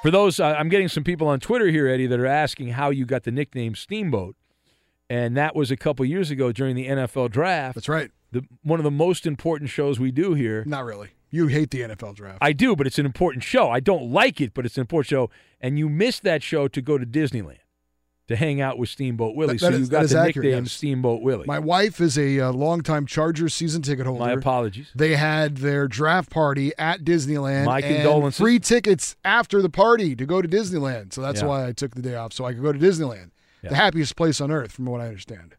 [0.00, 3.04] For those, I'm getting some people on Twitter here, Eddie, that are asking how you
[3.04, 4.36] got the nickname Steamboat,
[5.10, 7.74] and that was a couple years ago during the NFL draft.
[7.74, 8.10] That's right.
[8.30, 10.62] The, one of the most important shows we do here.
[10.66, 11.10] Not really.
[11.30, 12.38] You hate the NFL draft.
[12.40, 13.70] I do, but it's an important show.
[13.70, 15.30] I don't like it, but it's an important show.
[15.60, 17.58] And you missed that show to go to Disneyland
[18.28, 19.54] to hang out with Steamboat Willie.
[19.54, 20.72] That- so that you is- got the accurate, nickname yes.
[20.72, 21.44] Steamboat Willie.
[21.46, 24.20] My wife is a uh, longtime Chargers season ticket holder.
[24.24, 24.88] My apologies.
[24.94, 27.66] They had their draft party at Disneyland.
[27.66, 28.40] My and condolences.
[28.40, 31.12] Free tickets after the party to go to Disneyland.
[31.12, 31.48] So that's Yeah.
[31.48, 33.30] why I took the day off so I could go to Disneyland.
[33.62, 33.70] Yeah.
[33.70, 35.56] The happiest place on earth, from what I understand.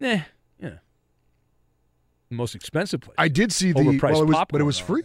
[0.00, 0.20] Eh,
[0.60, 0.68] yeah.
[2.30, 3.14] The most expensive place.
[3.18, 5.02] I did see the Overpriced well, it was, but it was free.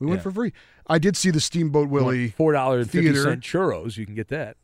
[0.00, 0.22] We went Yeah.
[0.22, 0.52] for free.
[0.86, 3.22] I did see the Steamboat Willie Four dollar fifty theater.
[3.22, 3.96] cent churros.
[3.96, 4.56] You can get that.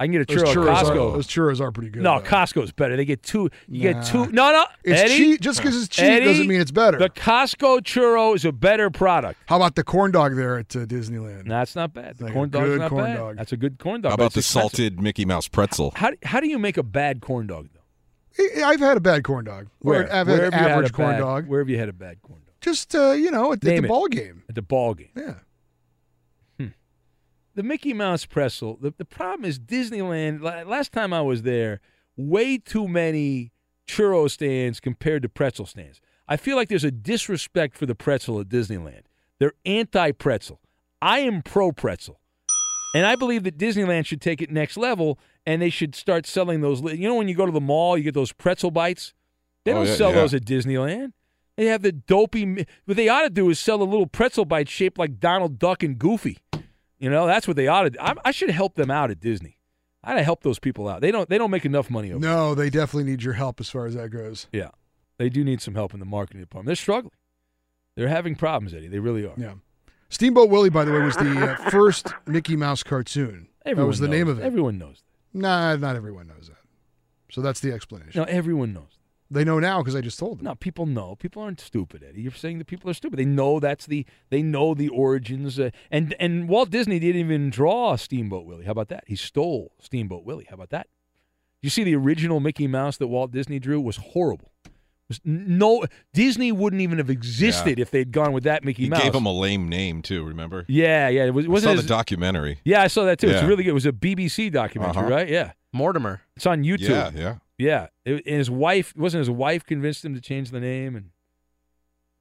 [0.00, 0.90] I can get a Those churro at churros, Costco.
[0.90, 2.02] are, those churros are pretty good.
[2.02, 2.26] no, though.
[2.26, 2.96] Costco's better.
[2.96, 3.48] They get two.
[3.68, 4.00] You Nah.
[4.00, 4.26] get two.
[4.32, 4.64] No, no.
[4.82, 5.40] It's Eddie, cheap.
[5.40, 6.98] Just because it's cheap Eddie, doesn't mean it's better.
[6.98, 9.38] The Costco churro is a better product.
[9.46, 11.46] How about the corn dog there at uh, Disneyland?
[11.48, 12.18] That's not bad.
[12.18, 13.16] The Like corn dog's good not corn bad.
[13.16, 13.36] dog.
[13.36, 14.10] That's a good corn dog.
[14.10, 14.70] How about the expensive.
[14.70, 15.92] salted Mickey Mouse pretzel?
[15.94, 17.80] How, how do you make a bad corn dog though?
[18.64, 19.68] I- I've had a bad corn dog.
[19.78, 20.00] Where?
[20.08, 21.46] Or I've Where had have you had average a corn bad- dog.
[21.46, 22.54] Where have you had a bad corn dog?
[22.60, 23.86] Just uh, you know, at, at the it.
[23.88, 24.42] ball game.
[24.48, 25.10] At the ball game.
[25.16, 25.34] Yeah.
[27.54, 28.76] The Mickey Mouse pretzel.
[28.80, 30.42] The, the problem is Disneyland.
[30.42, 31.80] Last time I was there,
[32.16, 33.52] way too many
[33.86, 36.00] churro stands compared to pretzel stands.
[36.26, 39.02] I feel like there's a disrespect for the pretzel at Disneyland.
[39.38, 40.60] They're anti pretzel.
[41.02, 42.20] I am pro pretzel.
[42.94, 46.60] And I believe that Disneyland should take it next level and they should start selling
[46.60, 46.80] those.
[46.80, 49.12] You know, when you go to the mall, you get those pretzel bites?
[49.64, 50.14] They Oh, don't yeah, sell yeah.
[50.16, 51.12] those at Disneyland.
[51.56, 52.66] They have the dopey.
[52.84, 55.82] What they ought to do is sell a little pretzel bite shaped like Donald Duck
[55.82, 56.38] and Goofy.
[56.98, 57.98] You know, that's what they ought to do.
[58.00, 59.58] I, I should help them out at Disney.
[60.02, 61.00] I ought to help those people out.
[61.00, 61.28] They don't.
[61.28, 62.20] They don't make enough money over.
[62.20, 64.46] No, they definitely need your help as far as that goes.
[64.52, 64.70] Yeah,
[65.18, 66.66] they do need some help in the marketing department.
[66.66, 67.12] They're struggling.
[67.96, 68.88] They're having problems, Eddie.
[68.88, 69.34] They really are.
[69.36, 69.54] Yeah.
[70.10, 73.48] Steamboat Willie, by the way, was the uh, first Mickey Mouse cartoon.
[73.64, 74.42] Everyone that was the knows name of it.
[74.42, 75.02] Everyone knows.
[75.32, 75.40] That.
[75.40, 76.58] Nah, not everyone knows that.
[77.30, 78.20] So that's the explanation.
[78.20, 78.93] No, everyone knows.
[79.30, 80.44] They know now because I just told them.
[80.44, 81.16] No, people know.
[81.16, 82.20] People aren't stupid, Eddie.
[82.22, 83.18] You're saying that people are stupid.
[83.18, 84.04] They know that's the.
[84.30, 85.58] They know the origins.
[85.58, 88.64] Uh, and and Walt Disney didn't even draw Steamboat Willie.
[88.66, 89.04] How about that?
[89.06, 90.46] He stole Steamboat Willie.
[90.48, 90.88] How about that?
[91.62, 94.52] You see, the original Mickey Mouse that Walt Disney drew was horrible.
[95.08, 98.98] Was no Disney wouldn't even have existed if they'd gone with that Mickey Mouse.
[99.00, 99.12] He Mouse.
[99.12, 100.24] gave him a lame name too.
[100.24, 100.64] Remember?
[100.68, 101.24] yeah, yeah.
[101.24, 102.58] It was, it I wasn't saw his- the documentary.
[102.64, 103.28] Yeah, I saw that too.
[103.28, 103.70] It's really good.
[103.70, 105.10] It was a BBC documentary, Uh-huh.
[105.10, 105.28] right?
[105.28, 106.20] Yeah, Mortimer.
[106.36, 106.88] it's on YouTube.
[106.88, 107.34] Yeah, yeah.
[107.58, 111.10] Yeah, It- and his wife wasn't his wife convinced him to change the name, and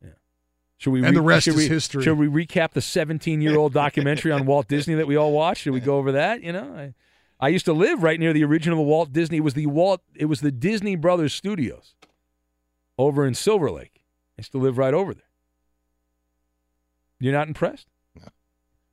[0.03, 0.09] yeah.
[0.77, 1.03] Should we?
[1.03, 2.03] And the rest is we, history.
[2.03, 5.61] Should we recap the 17-year-old documentary on Walt Disney that we all watched?
[5.63, 6.43] Should we go over that?
[6.43, 6.93] You know, I,
[7.39, 9.37] I used to live right near the original Walt Disney.
[9.37, 10.01] It was the Walt.
[10.15, 11.95] It was the Disney Brothers Studios
[12.97, 14.01] over in Silver Lake.
[14.37, 15.23] I used to live right over there.
[17.19, 17.87] You're not impressed?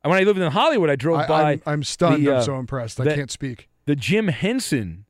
[0.03, 1.51] And when I lived in Hollywood, I drove I, by.
[1.51, 2.25] I'm, I'm stunned.
[2.25, 2.99] the, uh, I'm so impressed.
[2.99, 3.69] I that- can't speak.
[3.85, 5.05] the Jim Henson,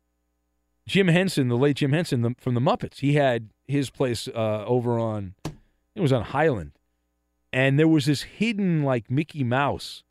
[0.88, 3.00] Jim Henson, the late Jim Henson the, from the Muppets.
[3.00, 5.36] He had his place uh, over on,
[5.96, 6.72] it was on Highland,
[7.54, 10.04] and there was this hidden like Mickey Mouse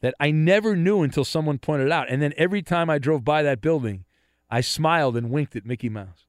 [0.00, 2.10] that I never knew until someone pointed out.
[2.10, 4.04] And then every time I drove by that building,
[4.50, 6.26] I smiled and winked at Mickey Mouse.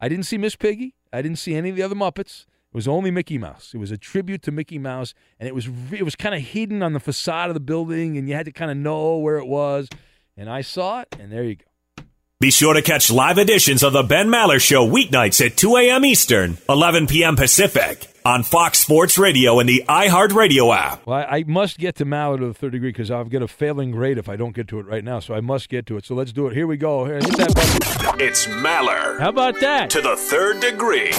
[0.00, 0.94] I didn't see Miss Piggy.
[1.12, 2.46] I didn't see any of the other Muppets.
[2.72, 3.72] It was only Mickey Mouse.
[3.74, 6.82] It was a tribute to Mickey Mouse, and it was it was kind of hidden
[6.82, 9.46] on the facade of the building, and you had to kind of know where it
[9.46, 9.88] was.
[10.36, 11.64] And I saw it, and there you go.
[12.40, 16.04] Be sure to catch live editions of the Ben Maller Show weeknights at 2 a.m.
[16.04, 17.34] Eastern, 11 p.m.
[17.34, 21.04] Pacific on Fox Sports Radio and the iHeartRadio app.
[21.04, 23.48] Well, I, I must get to Maller to the third degree because I've got a
[23.48, 25.18] failing grade if I don't get to it right now.
[25.18, 26.06] So I must get to it.
[26.06, 26.54] So let's do it.
[26.54, 27.04] Here we go.
[27.06, 28.20] Here, hit that button.
[28.20, 29.90] It's Maller How about that?
[29.90, 31.10] to the third degree.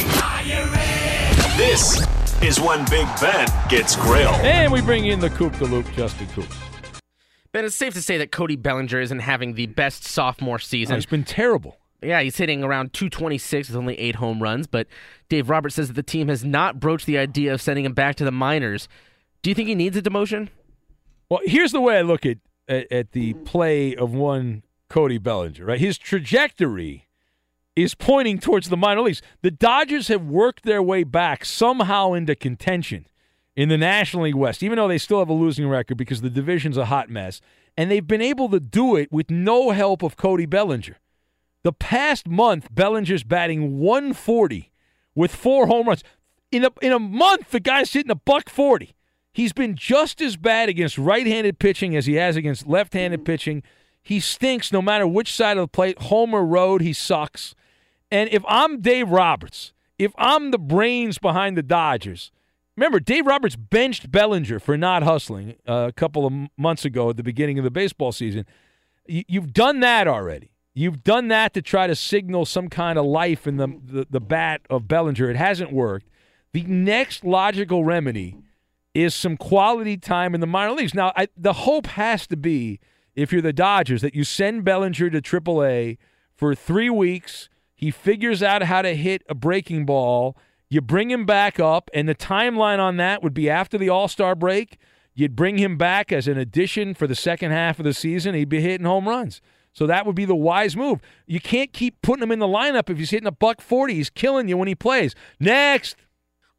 [1.57, 2.01] This
[2.41, 4.35] is when Big Ben gets grilled.
[4.35, 6.47] And we bring in the Coop the Loop, Justin Coop.
[7.51, 10.97] Ben, it's safe to say that Cody Bellinger isn't having the best sophomore season.
[10.97, 11.77] it's been terrible.
[12.01, 14.87] Yeah, he's hitting around 226 with only eight home runs, but
[15.27, 18.15] Dave Roberts says that the team has not broached the idea of sending him back
[18.17, 18.87] to the minors.
[19.41, 20.49] Do you think he needs a demotion?
[21.29, 25.65] Well, here's the way I look at, at at the play of one Cody Bellinger.
[25.65, 27.07] Right, his trajectory
[27.75, 29.21] is pointing towards the minor leagues.
[29.41, 33.07] The Dodgers have worked their way back somehow into contention
[33.55, 36.29] in the National League West, even though they still have a losing record because the
[36.29, 37.41] division's a hot mess,
[37.75, 40.97] and they've been able to do it with no help of Cody Bellinger.
[41.63, 44.71] The past month, Bellinger's batting 140
[45.15, 46.03] with four home runs.
[46.51, 48.95] In a in a month, the guy's hitting a buck 40.
[49.31, 53.61] He's been just as bad against right-handed pitching as he has against left-handed pitching.
[54.01, 56.01] He stinks no matter which side of the plate.
[56.03, 57.53] Homer Road, he sucks.
[58.09, 62.31] And if I'm Dave Roberts, if I'm the brains behind the Dodgers,
[62.79, 67.17] remember Dave Roberts benched Bellinger for not hustling uh, a couple of months ago at
[67.17, 68.45] the beginning of the baseball season.
[69.05, 70.53] You, you've done that already.
[70.73, 74.21] You've done that to try to signal some kind of life in the, the, the
[74.21, 75.29] bat of Bellinger.
[75.29, 76.07] It hasn't worked.
[76.53, 78.37] The next logical remedy
[78.93, 80.93] is some quality time in the minor leagues.
[80.93, 82.79] Now, I, the hope has to be,
[83.13, 85.97] if you're the Dodgers, that you send Bellinger to AAA
[86.33, 87.49] for three weeks.
[87.75, 90.37] He figures out how to hit a breaking ball.
[90.69, 94.07] You bring him back up, and the timeline on that would be after the All
[94.07, 94.77] Star break.
[95.15, 98.35] You'd bring him back as an addition for the second half of the season.
[98.35, 99.41] He'd be hitting home runs.
[99.73, 100.99] So that would be the wise move.
[101.27, 103.93] You can't keep putting him in the lineup if he's hitting a buck 40.
[103.95, 105.15] He's killing you when he plays.
[105.39, 105.95] Next.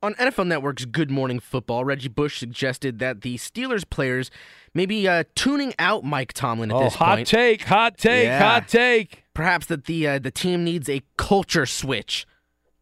[0.02, 4.30] On NFL Network's Good Morning Football, Reggie Bush suggested that the Steelers players
[4.72, 7.30] may be uh, tuning out Mike Tomlin at Oh, this hot point.
[7.30, 8.38] Hot take, hot take, Yeah.
[8.42, 9.24] hot take.
[9.34, 12.26] Perhaps that the uh, the team needs a culture switch.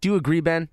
[0.00, 0.68] Do you agree, Ben?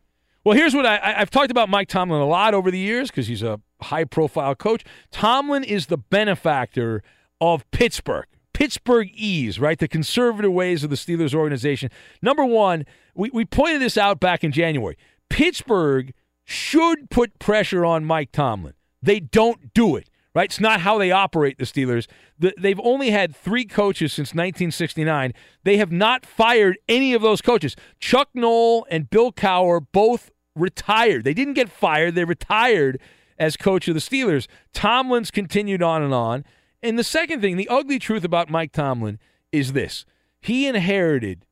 [0.46, 3.26] Well, here's what I, I've talked about Mike Tomlin a lot over the years because
[3.26, 4.84] he's a high profile coach.
[5.10, 7.02] Tomlin is the benefactor
[7.42, 8.28] of Pittsburgh.
[8.54, 9.80] Pittsburgh ease, right?
[9.80, 11.90] The conservative ways of the Steelers organization.
[12.22, 14.96] Number one, we, we pointed this out back in January.
[15.32, 18.76] Pittsburgh should put pressure on Mike Tomlin.
[19.02, 20.46] They don't do it, right?
[20.46, 22.06] It's not how they operate, the Steelers.
[22.38, 25.34] The, they've only had three coaches since 1969.
[25.64, 27.76] They have not fired any of those coaches.
[28.00, 31.24] Chuck Noll and Bill Cowher both retired.
[31.24, 33.00] They didn't get fired, they retired
[33.38, 34.48] as coach of the Steelers.
[34.74, 36.46] Tomlin's continued on and on.
[36.82, 39.20] And the second thing, the ugly truth about Mike Tomlin
[39.52, 40.06] is this
[40.40, 41.46] he inherited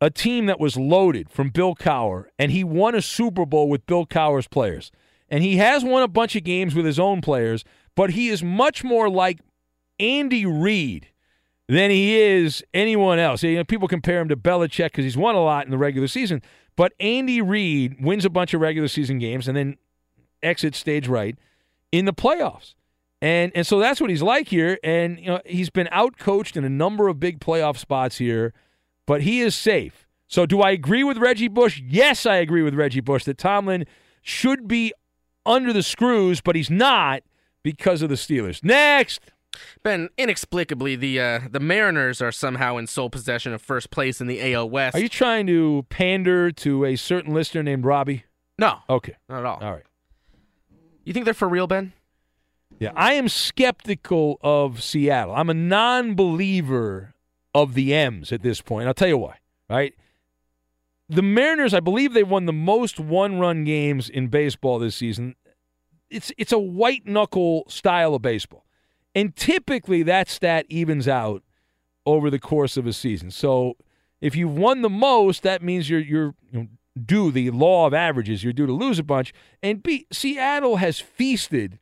[0.00, 3.86] a team that was loaded from Bill Cowher, and he won a Super Bowl with
[3.86, 4.90] Bill Cowher's players.
[5.28, 7.64] And he has won a bunch of games with his own players,
[7.94, 9.40] but he is much more like
[10.00, 11.08] Andy Reid
[11.68, 13.42] than he is anyone else.
[13.42, 16.08] You know, people compare him to Belichick because he's won a lot in the regular
[16.08, 16.42] season,
[16.76, 19.76] but Andy Reid wins a bunch of regular season games and then
[20.42, 21.36] exits stage right
[21.92, 22.74] in the playoffs.
[23.20, 24.78] And and so that's what he's like here.
[24.82, 28.54] And you know, he's been outcoached in a number of big playoff spots here,
[29.06, 30.06] but he is safe.
[30.28, 31.82] So do I agree with Reggie Bush?
[31.84, 33.86] Yes, I agree with Reggie Bush that Tomlin
[34.22, 34.92] should be
[35.44, 37.22] under the screws, but he's not
[37.62, 38.62] because of the Steelers.
[38.62, 39.20] Next.
[39.82, 44.26] Ben, inexplicably, the uh, the Mariners are somehow in sole possession of first place in
[44.26, 44.96] the AL West.
[44.96, 48.24] Are you trying to pander to a certain listener named Robbie?
[48.58, 49.14] No, Okay.
[49.28, 49.58] not at all.
[49.62, 49.84] All right.
[51.04, 51.92] You think they're for real, Ben?
[52.80, 55.34] Yeah, I am skeptical of Seattle.
[55.34, 57.14] I'm a non-believer
[57.54, 58.86] of the M's at this point.
[58.86, 59.38] I'll tell you why.
[59.70, 59.94] Right?
[61.08, 65.34] The Mariners, I believe they won the most one-run games in baseball this season.
[66.10, 68.64] It's it's a white knuckle style of baseball.
[69.18, 71.42] And typically that stat evens out
[72.06, 73.32] over the course of a season.
[73.32, 73.76] So
[74.20, 76.66] if you've won the most, that means you're you're you know,
[77.04, 78.44] due the law of averages.
[78.44, 79.34] You're due to lose a bunch.
[79.60, 81.80] And B, Seattle has feasted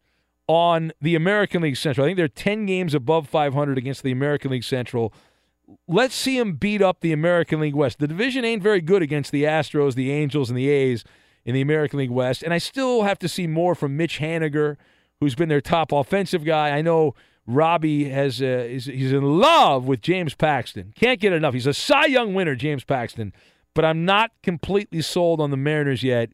[0.48, 2.06] on the American League Central.
[2.06, 5.12] I think they're 10 games above 500 against the American League Central.
[5.86, 7.98] Let's see them beat up the American League West.
[7.98, 11.04] The division ain't very good against the Astros, the Angels, and the A's
[11.44, 12.42] in the American League West.
[12.42, 14.78] And I still have to see more from Mitch Haniger,
[15.20, 16.70] who's been their top offensive guy.
[16.70, 17.14] I know
[17.46, 20.92] Robbie has uh, is, he's in love with James Paxton.
[20.96, 21.54] Can't get enough.
[21.54, 23.32] He's a Cy Young winner, James Paxton.
[23.74, 26.30] But I'm not completely sold on the Mariners yet.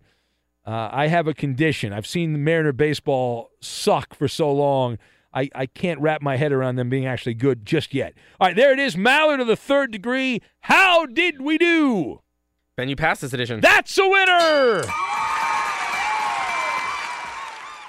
[0.64, 1.93] Uh, I have a condition.
[1.93, 4.97] I've seen the Mariner baseball suck for so long.
[5.35, 8.14] I, I can't wrap my head around them being actually good just yet.
[8.41, 8.95] All right, there it is.
[8.95, 10.41] Maller of the third degree.
[10.61, 12.20] How did we do?
[12.76, 13.61] Ben, you passed this edition.
[13.61, 14.83] That's a winner.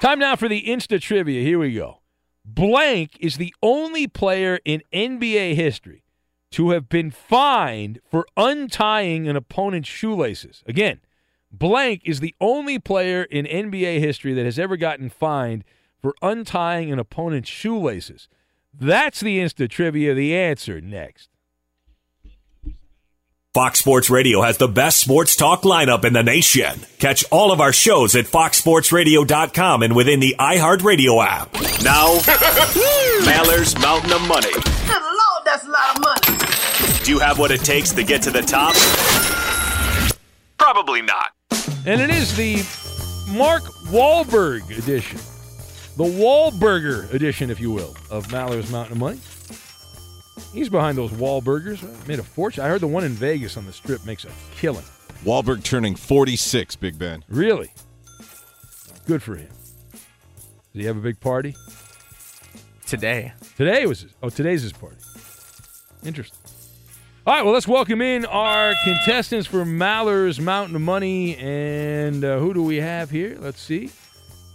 [0.03, 1.41] Time now for the Insta trivia.
[1.41, 2.01] Here we go.
[2.43, 6.03] Blank is the only player in NBA history
[6.51, 10.61] to have been fined for untying an opponent's shoelaces.
[10.65, 10.99] Again,
[11.53, 15.63] blank is the only player in NBA history that has ever gotten fined
[16.01, 18.27] for untying an opponent's shoelaces.
[18.73, 20.13] That's the Insta trivia.
[20.13, 21.29] The answer next.
[23.53, 26.87] Fox Sports Radio has the best sports talk lineup in the nation.
[26.97, 31.53] Catch all of our shows at foxsportsradio.com and within the iHeartRadio app.
[31.83, 32.13] Now,
[33.25, 34.51] Maller's Mountain of Money.
[34.51, 37.03] Good Lord, that's a lot of money.
[37.03, 38.73] Do you have what it takes to get to the top?
[40.57, 41.33] Probably not.
[41.85, 42.55] And it is the
[43.37, 45.19] Mark Wahlberg edition.
[45.95, 49.19] The Wahlburger edition, if you will, of Maller's Mountain of Money.
[50.51, 52.07] He's behind those Wahlburgers.
[52.07, 52.63] Made a fortune.
[52.63, 54.85] I heard the one in Vegas on the strip makes a killing.
[55.23, 57.23] Wahlberg turning 46, Big Ben.
[57.29, 57.71] Really?
[59.05, 59.49] Good for him.
[60.73, 61.55] Did he have a big party?
[62.85, 63.33] Today.
[63.57, 64.97] Today was his, oh today's his party.
[66.03, 66.37] Interesting.
[67.25, 72.39] All right, well let's welcome in our contestants for Maller's Mountain of Money, and uh,
[72.39, 73.37] who do we have here?
[73.39, 73.91] Let's see.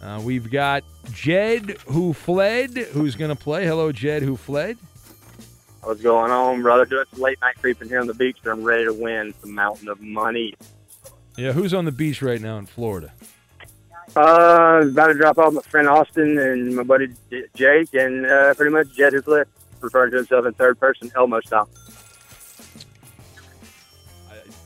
[0.02, 3.64] Uh, we've got Jed who fled, who's going to play.
[3.64, 4.76] Hello, Jed who fled.
[5.82, 6.84] What's going on, brother?
[6.84, 9.54] Doing some late night creeping here on the beach, and I'm ready to win some
[9.54, 10.54] mountain of money.
[11.36, 13.12] Yeah, who's on the beach right now in Florida?
[14.16, 17.14] Uh, about to drop off my friend Austin and my buddy
[17.54, 19.46] Jake, and uh, pretty much Jed who fled,
[19.80, 21.68] referring to himself in third person, Elmo style.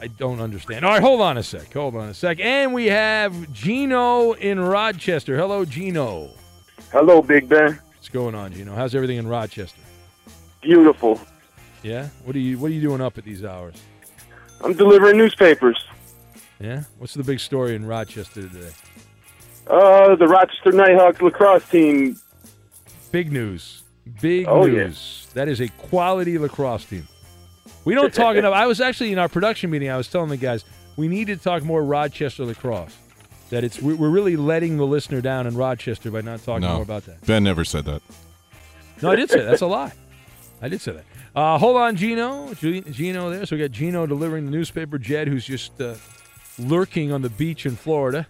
[0.01, 0.85] I don't understand.
[0.85, 1.73] All right, hold on a sec.
[1.75, 2.41] Hold on a sec.
[2.41, 5.37] And we have Gino in Rochester.
[5.37, 6.31] Hello, Gino.
[6.91, 7.79] Hello, Big Ben.
[7.95, 8.75] What's going on, Gino?
[8.75, 9.81] How's everything in Rochester?
[10.63, 11.21] Beautiful.
[11.83, 12.09] Yeah.
[12.25, 13.75] What are you What are you doing up at these hours?
[14.63, 15.85] I'm delivering newspapers.
[16.61, 16.85] Yeah.
[16.99, 18.71] What's the big story in Rochester today?
[19.67, 22.17] Uh, the Rochester Nighthawks lacrosse team.
[23.11, 23.83] Big news.
[24.21, 24.85] Big Oh, yeah.
[24.85, 25.29] news.
[25.35, 27.07] That is a quality lacrosse team.
[27.85, 28.55] We don't talk enough.
[28.55, 29.91] I was actually in our production meeting.
[29.91, 30.65] I was telling the guys
[30.97, 32.97] we need to talk more Rochester lacrosse.
[33.51, 36.75] That it's we- we're really letting the listener down in Rochester by not talking No.
[36.75, 37.25] more about that.
[37.27, 38.03] Ben never said that.
[39.03, 39.47] No, I did say that.
[39.51, 39.93] that's a lie.
[40.63, 41.05] I did say that.
[41.35, 42.55] Uh, hold on, Gino.
[42.55, 43.45] Gino there.
[43.45, 44.97] So we got Gino delivering the newspaper.
[44.97, 45.97] Jed, who's just uh,
[46.59, 48.29] lurking on the beach in Florida.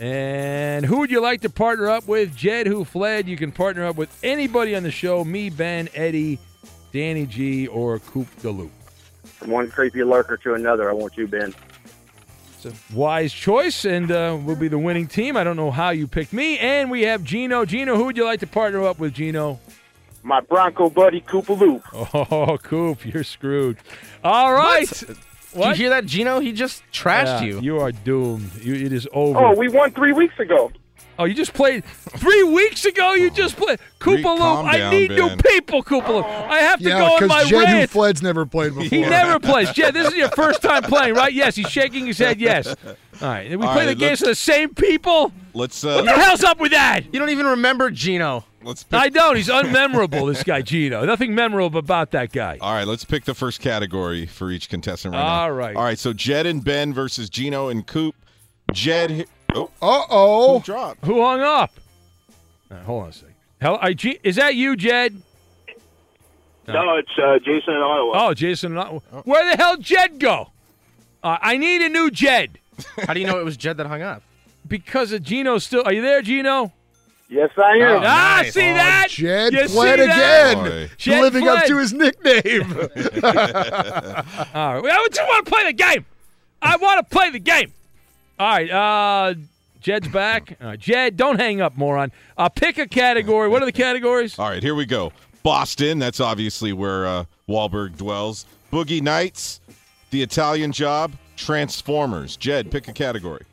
[0.00, 2.34] And who would you like to partner up with?
[2.34, 3.28] Jed, who fled.
[3.28, 5.22] You can partner up with anybody on the show.
[5.22, 6.38] Me, Ben, Eddie,
[6.92, 8.70] Danny G, or Coop DeLoop.
[9.24, 11.54] From one creepy lurker to another, I want you, Ben.
[12.54, 15.36] It's a wise choice, and uh, we'll be the winning team.
[15.36, 16.58] I don't know how you picked me.
[16.58, 17.66] And we have Gino.
[17.66, 19.60] Gino, who would you like to partner up with, Gino?
[20.26, 21.82] My Bronco buddy, Koopaloop.
[22.32, 23.78] Oh, Coop, you're screwed.
[24.24, 24.88] All right.
[24.88, 25.16] Did
[25.54, 26.40] you hear that, Gino?
[26.40, 27.60] He just trashed Yeah, you.
[27.60, 28.50] You are doomed.
[28.60, 29.38] You, it is over.
[29.38, 30.72] Oh, we won three weeks ago.
[31.18, 33.14] Oh, you just played three weeks ago.
[33.14, 34.66] You just played Koopa Loop.
[34.66, 36.26] I down, need new people, Koopa Loop.
[36.26, 37.90] I have to Yeah, go on because my Jed who rant.
[37.90, 38.84] fled's never played before.
[38.98, 39.70] He never plays.
[39.72, 41.32] Jed, this is your first time playing, right?
[41.32, 42.38] Yes, he's shaking his head.
[42.40, 42.66] Yes.
[42.66, 42.74] All
[43.22, 43.48] right.
[43.48, 45.32] Did we All play right, the games let's- with the same people?
[45.54, 47.04] Let's What uh, the hell's up with that?
[47.14, 48.44] You don't even remember Gino.
[48.66, 49.36] Let's pick, I don't.
[49.36, 50.30] He's unmemorable.
[50.32, 51.04] This guy Gino.
[51.04, 52.58] Nothing memorable about that guy.
[52.60, 52.86] all right.
[52.86, 55.42] Let's pick the first category for each contestant right now.
[55.42, 55.76] All right.
[55.76, 55.98] All right.
[55.98, 58.14] So Jed and Ben versus Gino and Coop.
[58.72, 59.26] Jed.
[59.54, 60.54] Oh, Uh oh.
[60.56, 61.04] Coop dropped.
[61.06, 61.70] Who hung up?
[62.70, 63.34] All right, hold on a second.
[63.60, 65.22] Hell, I, G, is that you, Jed?
[66.68, 68.26] No, it's uh, Jason in Ottawa.
[68.28, 68.74] Oh, Jason.
[68.74, 70.50] Where the hell Jed go?
[71.22, 72.58] Uh, I need a new Jed
[73.06, 74.22] How do you know it was Jed that hung up?
[74.66, 75.58] because of Gino.
[75.58, 76.72] Still, are you there, Gino?
[77.28, 77.82] Yes, I am.
[77.82, 78.54] Oh, ah, nice.
[78.54, 79.06] see Oh, that?
[79.10, 80.52] Jed You fled see that?
[80.52, 80.64] again.
[80.64, 80.90] Boy.
[80.96, 82.62] Jed living up to his nickname.
[84.54, 84.82] All right.
[84.82, 86.04] Well, I just want to play the game.
[86.62, 87.72] I want to play the game.
[88.38, 88.70] All right.
[88.70, 89.34] Uh,
[89.80, 90.56] Jed's back.
[90.60, 92.10] All right, Jed, don't hang up, moron.
[92.36, 93.48] Uh, pick a category.
[93.48, 94.38] What are the categories?
[94.38, 94.62] All right.
[94.62, 95.12] Here we go.
[95.42, 95.98] Boston.
[95.98, 98.46] That's obviously where uh, Wahlberg dwells.
[98.72, 99.60] Boogie Nights.
[100.10, 101.12] The Italian Job.
[101.36, 102.36] Transformers.
[102.36, 103.44] Jed, pick a category.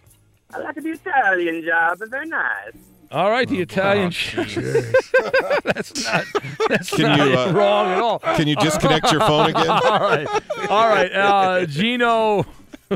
[0.53, 2.73] I like the Italian job, but they're nice.
[3.13, 4.09] All right, Oh, the Italian.
[5.63, 6.25] that's not.
[6.69, 8.17] That's Can not you, uh, wrong at all.
[8.19, 9.69] Can you disconnect your phone again?
[9.69, 10.27] All right.
[10.69, 11.11] All right.
[11.13, 12.07] Uh, Gino.
[12.89, 12.95] all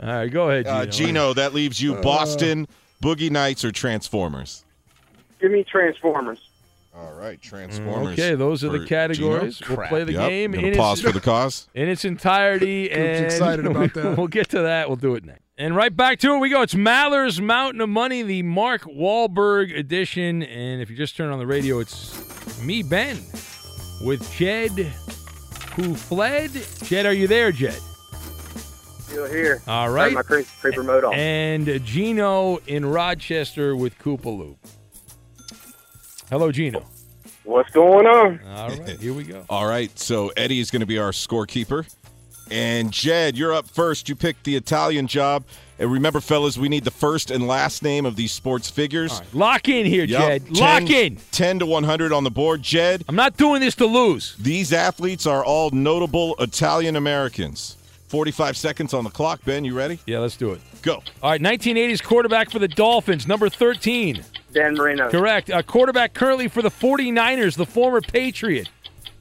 [0.00, 0.76] right, go ahead, Gino.
[0.76, 2.66] Uh, Gino, that leaves you Boston,
[3.02, 4.64] Boogie Nights, or Transformers.
[5.40, 6.38] Give me Transformers.
[6.94, 8.18] All right, Transformers.
[8.18, 9.58] Okay, those are the categories.
[9.58, 9.76] Gino.
[9.76, 10.28] We'll play the Yep.
[10.28, 11.68] game Gonna in pause its, for the cause.
[11.74, 14.16] in its entirety, and excited about that.
[14.16, 14.88] we'll get to that.
[14.88, 15.42] We'll do it next.
[15.60, 16.62] And right back to it we go.
[16.62, 20.42] It's Maller's Mountain of Money, the Mark Wahlberg edition.
[20.42, 23.18] And if you just turn on the radio, it's me, Ben,
[24.00, 24.70] with Jed,
[25.74, 26.50] who fled.
[26.84, 27.78] Jed, are you there, Jed?
[29.00, 29.60] Still here.
[29.68, 30.06] All right.
[30.06, 31.12] Turn my creep, creeper mode on.
[31.12, 34.56] And Gino in Rochester with Koopa Loop.
[36.30, 36.86] Hello, Gino.
[37.44, 38.40] What's going on?
[38.46, 39.44] All right, here we go.
[39.50, 41.86] All right, so Eddie is going to be our scorekeeper.
[42.50, 44.08] And Jed, you're up first.
[44.08, 45.44] You picked the Italian job.
[45.78, 49.22] And remember, fellas, we need the first and last name of these sports figures.
[49.32, 50.20] Lock in here, Yep.
[50.20, 50.46] Jed.
[50.46, 51.16] 10 Lock in.
[51.32, 52.62] 10 to 100 on the board.
[52.62, 53.04] Jed.
[53.08, 54.34] I'm not doing this to lose.
[54.38, 57.76] These athletes are all notable Italian Americans.
[58.08, 59.40] 45 seconds on the clock.
[59.44, 60.00] Ben, you ready?
[60.04, 60.60] Yeah, let's do it.
[60.82, 61.02] Go.
[61.22, 64.24] All right, 1980s quarterback for the Dolphins, number 13.
[64.52, 65.08] Dan Marino.
[65.10, 65.48] Correct.
[65.48, 68.68] A quarterback currently for the 49ers, the former Patriot,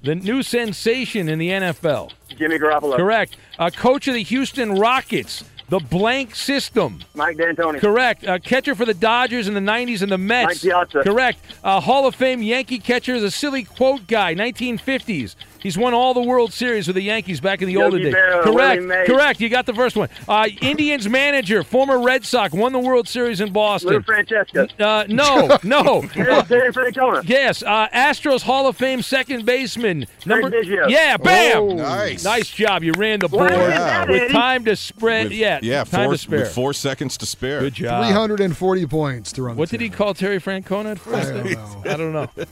[0.04, 2.12] the new sensation in the NFL.
[2.38, 2.96] Jimmy Garoppolo.
[2.96, 3.38] Correct.
[3.58, 7.00] A coach of the Houston Rockets, the blank system.
[7.16, 7.80] Mike D'Antoni.
[7.80, 8.24] Correct.
[8.26, 10.48] A catcher for the Dodgers in the 90s and the Mets.
[10.48, 11.04] Mike Piazza.
[11.04, 11.40] Correct.
[11.64, 15.36] A Hall of Fame Yankee catcher, the silly quote guy, 1950s.
[15.62, 18.14] He's won all the World Series with the Yankees back in the Yogi older days.
[18.44, 18.82] Correct.
[18.82, 19.40] Willie Correct.
[19.42, 20.10] You got the first one.
[20.28, 23.92] Uh, Indians manager, former Red Sox, won the World Series in Boston.
[23.92, 24.68] Lou Francesco.
[24.80, 26.02] Uh, no, no.
[26.14, 27.28] Terry Terry Francona.
[27.28, 30.06] Yes, uh, Astros Hall of Fame second baseman.
[30.26, 30.90] Number Biggio.
[30.90, 31.58] Yeah, bam.
[31.62, 32.24] Oh, nice.
[32.24, 32.84] Nice job.
[32.84, 34.06] You ran the board Well, yeah.
[34.06, 35.26] with time to spread.
[35.26, 36.40] With- yeah, yeah, time four, to spare.
[36.40, 37.60] with four seconds to spare.
[37.62, 38.06] Good job.
[38.06, 39.56] 340 points to run.
[39.58, 41.30] What did he call Terry Francona at first?
[41.30, 41.82] I don't know.
[41.86, 42.46] I don't know.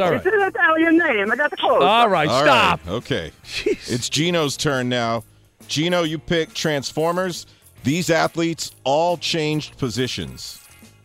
[0.00, 0.26] It's all right.
[0.26, 1.30] It's an Italian name.
[1.32, 1.82] I got the clothes.
[1.82, 2.80] All right, All stop.
[2.86, 3.32] right, Okay.
[3.64, 5.24] It's Gino's turn now.
[5.68, 7.46] Gino, you pick Transformers.
[7.84, 10.60] These athletes all changed positions.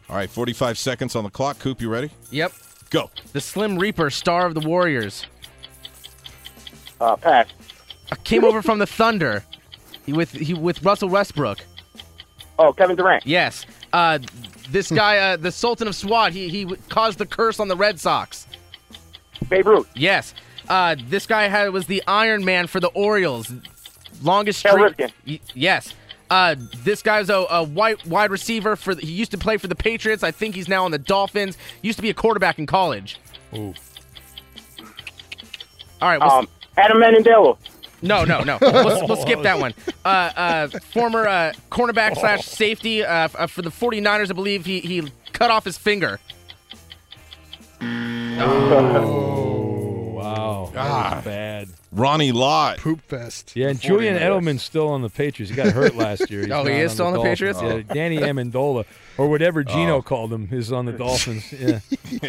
[0.10, 1.60] All right, 45 seconds on the clock.
[1.60, 2.12] Coop, you ready?
[2.32, 2.52] Yep.
[2.90, 3.10] Go.
[3.34, 5.26] The Slim Reaper, star of the Warriors.
[7.02, 7.48] Uh, pass.
[8.12, 9.44] Uh, Came over from the Thunder.
[10.06, 11.60] He with he with Russell Westbrook.
[12.60, 13.26] Oh, Kevin Durant.
[13.26, 13.66] Yes.
[13.92, 14.20] Uh,
[14.70, 18.00] this guy, uh, the Sultan of SWAT, he he caused the curse on the Red
[18.00, 18.46] Sox.
[19.50, 19.90] Babe Ruth.
[19.96, 20.34] Yes.
[20.68, 23.52] Uh, this guy had was the Iron Man for the Orioles.
[24.24, 24.98] Longest Cal streak.
[24.98, 25.12] Ripken.
[25.28, 25.94] Y- yes.
[26.30, 28.96] Uh, this guy's a, a white wide receiver for.
[28.96, 30.24] The, he used to play for the Patriots.
[30.24, 31.58] I think he's now on the Dolphins.
[31.84, 33.20] Used to be a quarterback in college.
[33.54, 33.74] Ooh.
[36.02, 36.20] All right.
[36.20, 37.58] We'll, Um, Adam Menendelo.
[38.02, 38.58] no, no, no.
[38.62, 39.74] We'll, we'll skip that one.
[40.04, 44.80] Uh, uh, former uh, cornerback slash safety uh, uh, for the 49ers, I believe he,
[44.80, 46.20] he cut off his finger.
[48.38, 50.70] Oh, wow.
[50.74, 51.14] That Ah.
[51.16, 51.70] was bad.
[51.92, 52.78] Ronnie Lott.
[52.80, 53.54] Poop fest.
[53.56, 54.22] Yeah, and Julian 49ers.
[54.22, 55.50] Edelman's still on the Patriots.
[55.50, 56.42] He got hurt last year.
[56.42, 57.40] He's Oh, he not is still on the Dolphins.
[57.40, 57.62] Patriots?
[57.88, 58.86] Yeah, Danny Amendola,
[59.18, 60.02] or whatever Gino Oh.
[60.02, 61.52] called him, is on the Dolphins.
[61.54, 61.80] Yeah.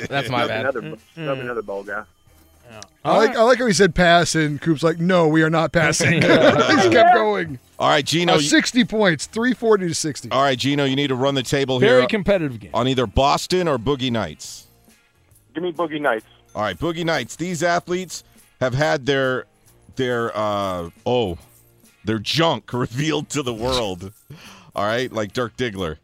[0.08, 0.60] That's my bad.
[0.60, 2.04] Another, another, another bowl guy.
[3.04, 5.70] I like, I like how he said pass, and Coop's like, no, we are not
[5.70, 6.14] passing.
[6.14, 7.60] he kept going.
[7.78, 8.34] All right, Gino.
[8.34, 10.30] Uh, you- 60 points, 340 to 60.
[10.32, 12.70] all right, Gino, you need to run the table here Very competitive game.
[12.74, 14.65] on either Boston or Boogie Nights.
[15.56, 16.26] Give me Boogie Nights.
[16.54, 17.34] All right, Boogie Nights.
[17.34, 18.24] These athletes
[18.60, 19.46] have had their
[19.96, 21.38] their uh oh
[22.04, 24.12] their junk revealed to the world.
[24.74, 25.96] All right, like Dirk Diggler.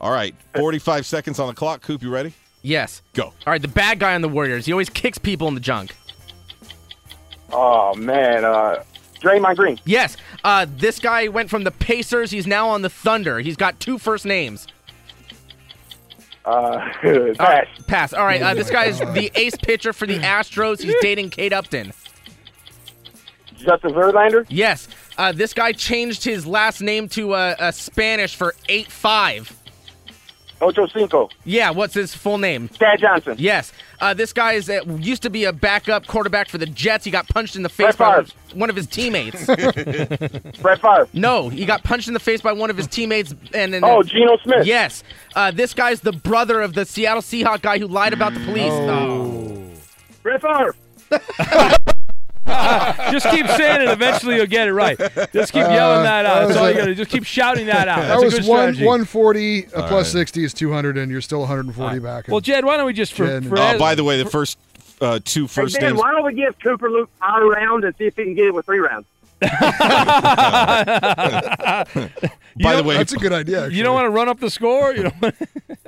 [0.00, 1.82] All right, 45 seconds on the clock.
[1.82, 2.32] Coop, you ready?
[2.62, 3.02] Yes.
[3.12, 3.24] Go.
[3.24, 4.64] All right, the bad guy on the Warriors.
[4.64, 5.94] He always kicks people in the junk.
[7.52, 8.84] Oh man, uh,
[9.20, 9.78] Draymond Green.
[9.84, 10.16] Yes.
[10.42, 12.30] Uh, this guy went from the Pacers.
[12.30, 13.40] He's now on the Thunder.
[13.40, 14.66] He's got two first names.
[16.44, 17.38] Uh, pass.
[17.38, 18.12] right, pass.
[18.12, 18.42] All right.
[18.42, 20.82] Uh, this guy is the ace pitcher for the Astros.
[20.82, 21.92] He's dating Kate Upton.
[23.56, 24.44] Justin Verlander.
[24.48, 24.88] Yes.
[25.16, 29.56] Uh, this guy changed his last name to uh, uh, Spanish for eight five.
[30.64, 31.28] Ocho Cinco.
[31.44, 31.70] Yeah.
[31.70, 32.68] What's his full name?
[32.70, 33.36] Chad Johnson.
[33.38, 33.72] Yes.
[34.00, 37.04] Uh, this guy is uh, used to be a backup quarterback for the Jets.
[37.04, 38.32] He got punched in the face Brett by Favre.
[38.58, 39.46] one of his teammates.
[40.60, 41.08] Brett Favre.
[41.12, 43.34] no, he got punched in the face by one of his teammates.
[43.54, 44.66] And then Oh, Geno Smith.
[44.66, 45.02] Yes.
[45.34, 48.72] Uh, this guy's the brother of the Seattle Seahawk guy who lied about the police.
[48.72, 49.70] Oh.
[50.22, 50.74] Brett Favre.
[52.46, 53.88] Just keep saying it.
[53.88, 54.98] Eventually, you'll get it right.
[55.32, 56.46] Just keep yelling that out.
[56.46, 56.96] That's all you got to do.
[56.96, 58.02] Just keep shouting that out.
[58.02, 58.84] That That's a was good one, strategy.
[58.84, 60.20] 140 uh, All plus right.
[60.20, 62.28] 60 is 200, and you're still 140 back.
[62.28, 63.46] Well, Jed, why don't we just for, Jed.
[63.46, 64.58] for Oh, by the way, the first
[65.00, 65.98] uh, two Hey, Ben, names.
[65.98, 68.54] why don't we give Cooper Luke our round and see if he can get it
[68.54, 69.06] with three rounds?
[69.42, 69.50] By
[72.76, 73.68] the way, that's a good idea.
[73.68, 74.94] you don't want to run up the score.
[74.94, 75.12] You know.
[75.20, 75.32] we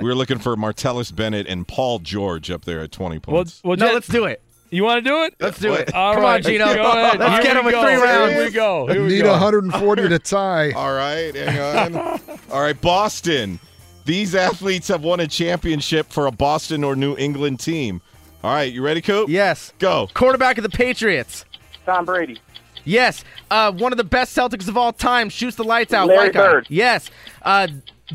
[0.08, 3.60] were looking for Martellus Bennett and Paul George up there at 20 well, points.
[3.64, 4.42] well, No, Jed, let's do it.
[4.70, 5.34] You want to do it?
[5.40, 5.94] Let's do it.
[5.94, 6.64] All Come right, on, Gino.
[6.74, 7.18] Go ahead.
[7.18, 8.32] Let's Here get him with three rounds.
[8.34, 8.86] Here we go.
[8.86, 9.30] Here we Need go.
[9.32, 10.70] 140 to tie.
[10.76, 12.20] All right, hang on.
[12.50, 13.58] All right, Boston.
[14.04, 18.00] These athletes have won a championship for a Boston or New England team.
[18.44, 19.28] All right, you ready, Coop?
[19.28, 19.72] Yes.
[19.80, 20.08] Go.
[20.14, 21.44] Quarterback of the Patriots.
[21.84, 22.38] Tom Brady.
[22.84, 23.24] Yes.
[23.50, 26.06] Uh, one of the best Celtics of all time shoots the lights out.
[26.06, 26.34] Larry White.
[26.34, 26.66] Bird.
[26.68, 27.10] Yes.
[27.42, 27.66] Uh,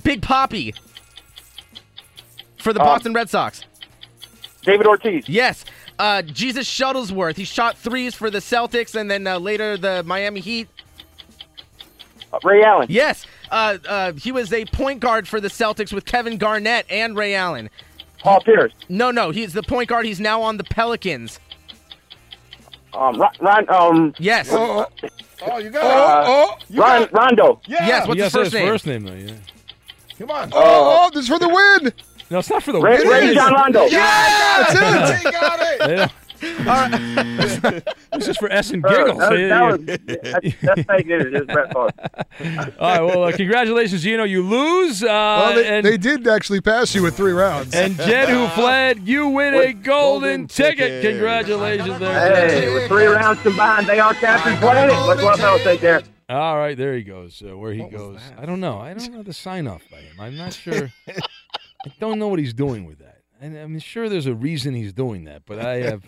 [0.04, 0.74] Big Poppy
[2.58, 3.66] for the Uh, Boston Red Sox.
[4.64, 5.28] David Ortiz.
[5.28, 5.66] Yes.
[6.02, 7.36] Uh, Jesus Shuttlesworth.
[7.38, 10.68] He shot threes for the Celtics and then uh, later the Miami Heat.
[12.34, 12.88] Uh, Ray Allen.
[12.90, 13.28] Yes.
[13.52, 17.36] Uh, uh, he was a point guard for the Celtics with Kevin Garnett and Ray
[17.36, 17.70] Allen.
[18.18, 18.74] Paul Pierce.
[18.90, 20.08] No, no, he's the point guard.
[20.08, 21.40] He's now on the Pelicans.
[22.96, 24.50] Um, Ron, Ron um, Yes.
[24.52, 24.88] Oh,
[25.44, 27.62] Oh, you got uh, oh, you Ron, got Rondo.
[27.68, 27.86] Yeah.
[27.86, 28.68] Yes, what's you his first name?
[28.68, 29.34] first name, though, yeah.
[30.18, 30.50] Come on.
[30.54, 31.94] oh, oh, this is for the win.
[32.32, 33.28] No, it's not for the Ray, win.
[33.28, 33.86] Rajon Rondo.
[33.86, 35.26] Yeah, That's it.
[35.26, 35.82] He got it.
[35.82, 36.12] They don't-
[38.14, 39.20] This is for S and Uh, giggles.
[39.20, 41.28] that, Yeah, that was, that's, that's fake news.
[41.34, 42.74] It's Brett Favre.
[42.80, 44.24] All right, well, uh, congratulations, Gino.
[44.24, 45.04] You lose.
[45.04, 47.76] Uh, Well, they, and, they did actually pass you with three rounds.
[47.76, 50.78] and Jed, who fled, you win a golden, golden ticket.
[50.78, 51.12] ticket.
[51.12, 52.50] Congratulations there.
[52.50, 54.96] Hey, with three rounds combined, they are Captain Planet.
[55.06, 56.02] What's what else take there?
[56.28, 57.44] All right, there he goes.
[57.48, 58.80] Uh, where he goes, I don't know.
[58.80, 60.16] I don't know the sign off by him.
[60.20, 60.92] I'm not sure.
[61.86, 63.20] I don't know what he's doing with that.
[63.40, 66.04] And I'm sure there's a reason he's doing that, but I have,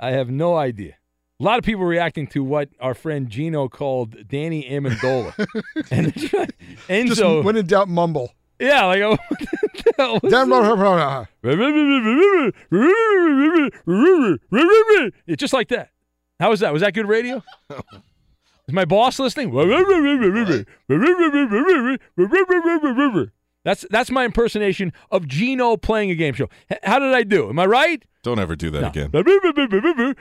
[0.00, 0.94] I have no idea.
[1.38, 5.34] A lot of people reacting to what our friend Gino called Danny Amendola,
[5.90, 8.32] and they're Just Enzo, when in doubt, mumble.
[8.60, 10.62] yeah, like oh, what the hell was Damn, that?
[10.62, 11.24] Uh-huh.
[15.26, 15.90] It's just like that.
[16.38, 16.72] How was that?
[16.72, 17.42] Was that good radio?
[18.68, 19.50] Is my boss listening?
[23.64, 26.48] That's that's my impersonation of Gino playing a game show.
[26.70, 27.48] H- How did I do?
[27.48, 28.02] Am I right?
[28.22, 28.88] Don't ever do that No.
[28.88, 29.10] again.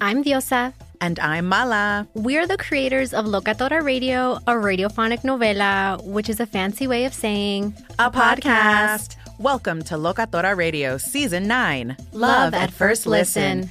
[0.00, 0.74] I'm Diosa.
[1.00, 2.06] And I'm Mala.
[2.14, 7.14] We're the creators of Locatora Radio, a radiophonic novela, which is a fancy way of
[7.14, 9.16] saying A podcast.
[9.38, 13.70] Welcome to Locatora Radio Season 9 Love at First Listen.